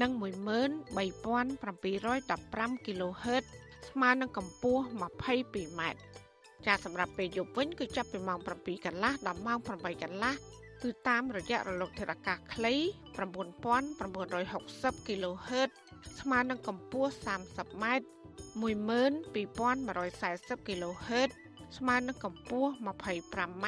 [0.00, 3.44] និង13715 kHz
[3.90, 5.82] ស្មើនឹងកម្ពស់ 22m
[6.66, 10.32] ចាសម្រាប់ពេលយប់វិញគឺចាប់ពីម៉ោង7កន្លះដល់ម៉ោង8កន្លះ
[10.82, 12.74] គឺតាមរយៈរលកធាតុអាកាសខ្លី
[13.16, 15.70] 9960 kHz
[16.20, 17.84] ស្មើនឹងកម្ពស់ 30m
[18.62, 21.30] 12140 kHz
[21.76, 23.66] ស្មើនឹងកម្ពស់ 25m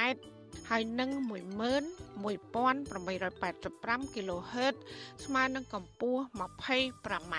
[0.71, 4.75] ហើយនឹង11885 kHz
[5.25, 7.35] ស្មើនឹងកម្ពស់ 25m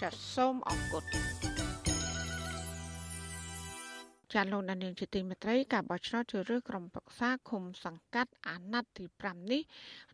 [0.00, 1.04] ចាសសូមអរគុណ
[4.34, 9.62] ចាលោកដានៀងជាទីមេត្រីការបោះឆ្នោតជ្រើសរើសក្រុមប្រឹក្សាឃុំសង្កាត់អាណត្តិទី5នេះ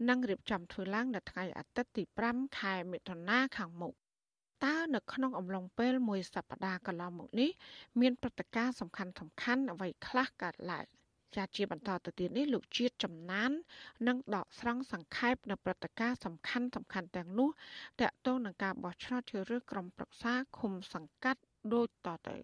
[0.09, 3.93] នឹងរៀបចំធ្វើឡើងនៅថ្ងៃអាទិត្យទី5ខែមិថុនាខាងមុខ
[4.65, 7.51] តើនៅក្នុងអំឡុងពេលមួយសប្តាហ៍កន្លងមកនេះ
[8.01, 10.87] មានព្រឹត្តិការណ៍សំខាន់សំខាន់អ្វីខ្លះកើតឡើង
[11.37, 13.51] ចាជាបន្តទៅទៀតនេះលោកជាតិចំណាន
[14.09, 17.49] នឹងដកស្រង់សង្ខេបនៅព្រឹត្តិការណ៍សំខាន់សំខាន់ទាំងនោះ
[18.01, 21.41] តកតងនឹងការបោះឆ្នោតជ្រើសរើសក្រុមប្រឹក្សាឃុំសង្កាត់
[21.73, 22.37] ដូចតទៅ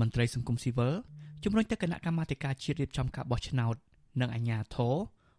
[0.00, 0.94] មន្ត្រីសង្គមស៊ីវិល
[1.44, 3.76] ជំរុញទៅគណៈកម្មាធិការជាតិរៀបចំការបោះឆ្នោត
[4.20, 4.94] និងអាជ្ញាធរ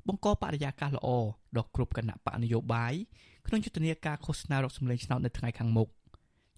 [0.08, 1.10] បង្កបរិយាកាសល្អ
[1.58, 2.94] ដល់គ្រប់គណៈបកនយោបាយ
[3.48, 5.88] ក្នុងយុទ្ធនាការឃោសនារកសម្លេងឆ្នោតនៅថ្ងៃខាងមុខ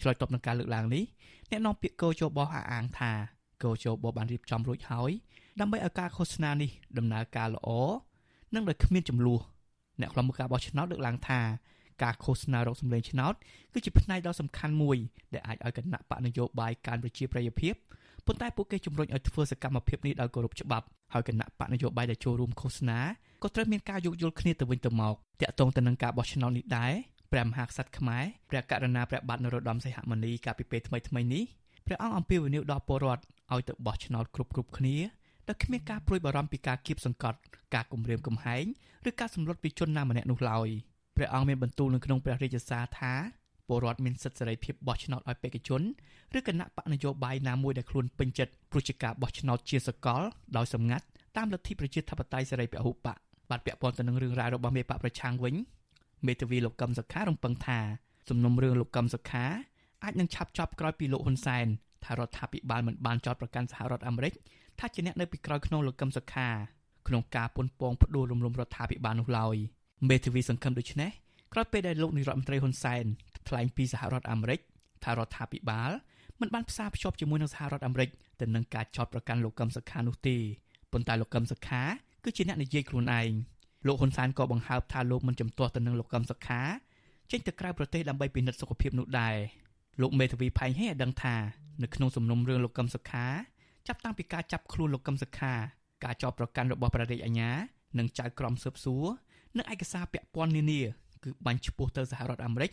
[0.01, 1.03] ឆ្លើយតបនឹងការលើកឡើងនេះ
[1.49, 3.11] អ្នកនាំពាក្យកោជបអះអាងថា
[3.63, 5.11] កោជបបានរៀបចំរួចហើយ
[5.59, 7.69] ដើម្បីឲ្យការឃោសនានេះដំណើរការល្អ
[8.55, 9.39] និងដោយគ្មានចំនួន
[10.01, 11.41] អ្នកខ្លំមើលការបោះឆ្នោតលើកឡើងថា
[12.03, 13.33] ការឃោសនារកសម្លេងឆ្នោត
[13.73, 14.97] គឺជាផ្នែកដ៏សំខាន់មួយ
[15.33, 17.73] ដែលអាចឲ្យគណៈបកនយោបាយការប្រជាប្រិយភាព
[18.25, 22.99] ប៉ុន្តែពួកគេជំរុញឲ្យធ្វើសកម្មភាពនេះដោយគោរពច្បាប់ហើយគណៈបកនយោបាយដែលចូលរួមឃោសនា
[23.43, 26.93] ក៏ត្រូវមានការយោគយល់គ្នាទៅវិញទៅមកតាក់ទងទៅនឹងការបោះឆ្នោតនេះដែរ
[27.31, 31.43] ព្រះមហាក្សត្រខ្មែរព្រះករុណាព្រះបាទនរោត្តមសីហមុនីកាលពីពេលថ្មីថ្មីនេះ
[31.85, 33.23] ព្រះអង្គអំពាវនាវដល់ពលរដ្ឋ
[33.53, 34.97] ឲ្យទៅបោះឆ្នោតគ្រប់គ្រប់គ្នា
[35.47, 37.39] ដោយគ្មានការព្រួយបារម្ភពីការគៀបសង្កត់
[37.75, 38.65] ការគំរាមកំហែង
[39.09, 40.69] ឬការសម្លុតពីជនណាម្នាក់នោះឡើយ
[41.15, 43.13] ព្រះអង្គមានបន្ទូលនៅក្នុងព្រះរាជសារថា
[43.67, 45.81] ពលរដ្ឋមានសិទ្ធិសេរីភាពបោះឆ្នោតឲ្យបេក្ខជន
[46.37, 50.21] ឬគណៈបកនយោបាយណាមួយដែលខ្លួនពេញចិត្តព្រោះជាការបោះឆ្នោតជាសកល
[50.57, 51.05] ដោយសម្ងាត់
[51.37, 53.17] តាមលទ្ធិប្រជាធិបតេយ្យសេរីពហុបក
[53.49, 55.55] បាទពាក់ព័ន្ធទៅនឹងរឿងរ៉ាវរបស់មេបកប្រឆាំងវិញ
[56.27, 57.79] មេធាវីលោកកឹមសុខារំពឹងថា
[58.29, 59.45] សំណុំរឿងលោកកឹមសុខា
[60.03, 61.67] អាចនឹងឆាប់ចប់ក្រោយពីលោកហ៊ុនសែន
[62.05, 64.33] ថារដ្ឋាភិបាលមិនបានចោទប្រកាន់សហរដ្ឋអាមេរិក
[64.79, 66.47] ថាជាអ្នកនៅពីក្រោយខ្នងលោកកឹមសុខា
[67.07, 69.55] ក្នុងការពន់ពងផ្ដួលរំលំរដ្ឋាភិបាលនោះឡើយ
[70.09, 71.11] មេធាវីសង្ឃឹមដូចនេះ
[71.53, 73.05] ក្រោយពេលដែលលោកនាយរដ្ឋមន្ត្រីហ៊ុនសែន
[73.47, 74.59] ថ្លែងពីសហរដ្ឋអាមេរិក
[75.03, 75.91] ថារដ្ឋាភិបាល
[76.39, 78.09] មិនបានផ្សារភ្ជាប់ជាមួយនឹងសហរដ្ឋអាមេរិក
[78.41, 80.37] ទៅនឹងការចោទប្រកាន់លោកកឹមសុខានោះទេ
[80.91, 81.81] ប៉ុន្តែលោកកឹមសុខា
[82.23, 83.31] គឺជាអ្នកនិយាយខ្លួនឯង
[83.87, 86.61] លោកហ៊ុនសែនក៏បង្ហើបថាលោកមិនជំទាស់ទៅនឹងលោកកឹមសុខា
[87.31, 89.35] ចេញទៅក្រៅប្រទេសដើម្បីពិនិត្យសុខភាពនោះដែរ
[90.01, 91.35] លោកមេធាវីផែងហេឲ្យដឹងថា
[91.83, 93.25] នៅក្នុងសំណុំរឿងលោកកឹមសុខា
[93.87, 95.53] ចាប់តាំងពីការចាប់ខ្លួនលោកកឹមសុខា
[96.03, 97.51] ការចោទប្រកាន់របស់ប្រតិអាញា
[97.97, 99.05] និងចៅក្រមស៊ើបសួរ
[99.57, 100.81] និងឯកសារពាក់ព័ន្ធនានា
[101.23, 102.71] គឺបាញ់ឈ្មោះទៅសហរដ្ឋអាមេរិក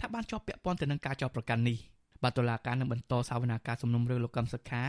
[0.00, 1.78] ថាបានជាប់ពាក់ព័ន្ធទៅនឹងការចោទប្រកាន់នេះ
[2.22, 4.82] បាទតុលាការនឹងបន្តសាវនាការសំណុំរឿងលោកកឹមសុខា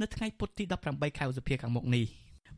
[0.00, 2.04] នៅថ្ងៃពុធទី18ខែឧសភាខាងមុខនេះ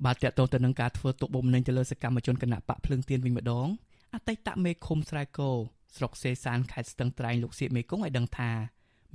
[0.04, 3.68] បាទតកតទៅនឹងការធ្វើទុកបុកម្នេញទៅលើសកម្មជនគណៈបកភ្លើងទៀនវិញម្ដង
[4.14, 5.50] អតីតមេឃុំស្រែគោ
[5.96, 8.50] ស្រុកសេសានខេត្តស្ទឹងត្រែងលោកសៀកមេគង្គឲ្យដឹងថា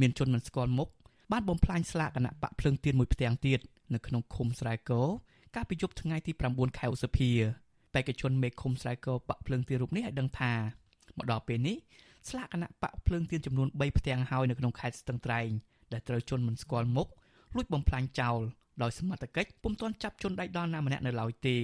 [0.02, 0.90] មានជនមិនស្គាល់មុខ
[1.32, 3.60] បានបំផ្លាញស្លាកគណៈបកភ្លើងទៀនមួយផ្ទាំងទៀត
[3.94, 5.02] នៅក្នុងឃុំស្រែគោ
[5.56, 7.32] កាលពីយប់ថ្ងៃទី9ខែឧសភា
[7.94, 10.54] បេក្ខជនមេឃុំស្រែគោបកភ្លើងទៀនរូបនេះឲ្យដឹងថា
[11.18, 11.78] មកដល់ពេលនេះ
[12.30, 15.50] ស្លាកគណៈបកភ្លើងទៀនចំនួន3ផ្ទាំងហើយនៅក្នុងខេត្តស្ទឹងត្រែង
[15.94, 17.08] ដែលត្រូវជនមិនស្គាល់មុខ
[17.56, 18.40] លួចបំផ្លាញចោល
[18.82, 21.58] ដោយសមត្ថកិច្ចពុំទាន់ចាប់ជនដៃដល់ណាម្នាក់នៅឡើយទេ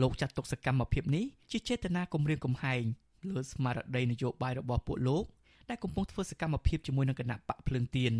[0.00, 2.84] លោកចាត់ទុកសកម្មភាពនេះជាចេតនាគំរាមកំហែង
[3.30, 5.24] លើស្មារតីនយោបាយរបស់ពួកលោក
[5.70, 8.12] ដែលកំពុងធ្វើសកម្មភាពជាមួយនឹងគណៈបកភ្លើងទៀន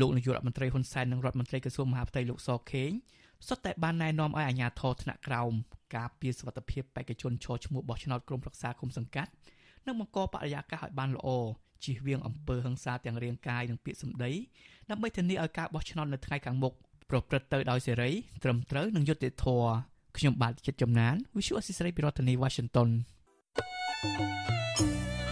[0.00, 2.90] លោកនាយករដ្ឋមន្ត្រីហ៊ុនសែននិងរដ្ឋមន្ត្រីក្រសួងមហាផ្ទៃលោកសខេង
[3.48, 5.52] សុទ្ធតែបានណែនាំឲ្យអាជ្ញាធរថ្នាក់ក្រោម
[5.96, 9.30] ការពារសុខភាពបេក្ខជនឈរឈ្មោះបោះឆ្នោតក្រុមប្រឹក្សាគុំសង្កាត់
[9.86, 11.28] និងបង្កបរិយាកាសឲ្យបានល្អ
[11.84, 14.32] ជៀសវាងអំពើហិង្សាទាំងរាងកាយនិងពាក្យសម្ដី
[14.90, 16.72] ដើម្បីធានាឲ្យការបោះឆ្នោតនៅថ្ងៃខាងមុខ
[17.10, 18.10] ប្រព្រឹត្តទៅដោយសេរី
[18.42, 19.70] ត្រឹមត្រូវនិងយុត្តិធម៌
[20.18, 22.88] ខ្ញុំបាទចិត្តចំណាន Visual Assisray ពីរដ្ឋធានី Washington
[24.02, 24.18] thank
[24.80, 25.31] you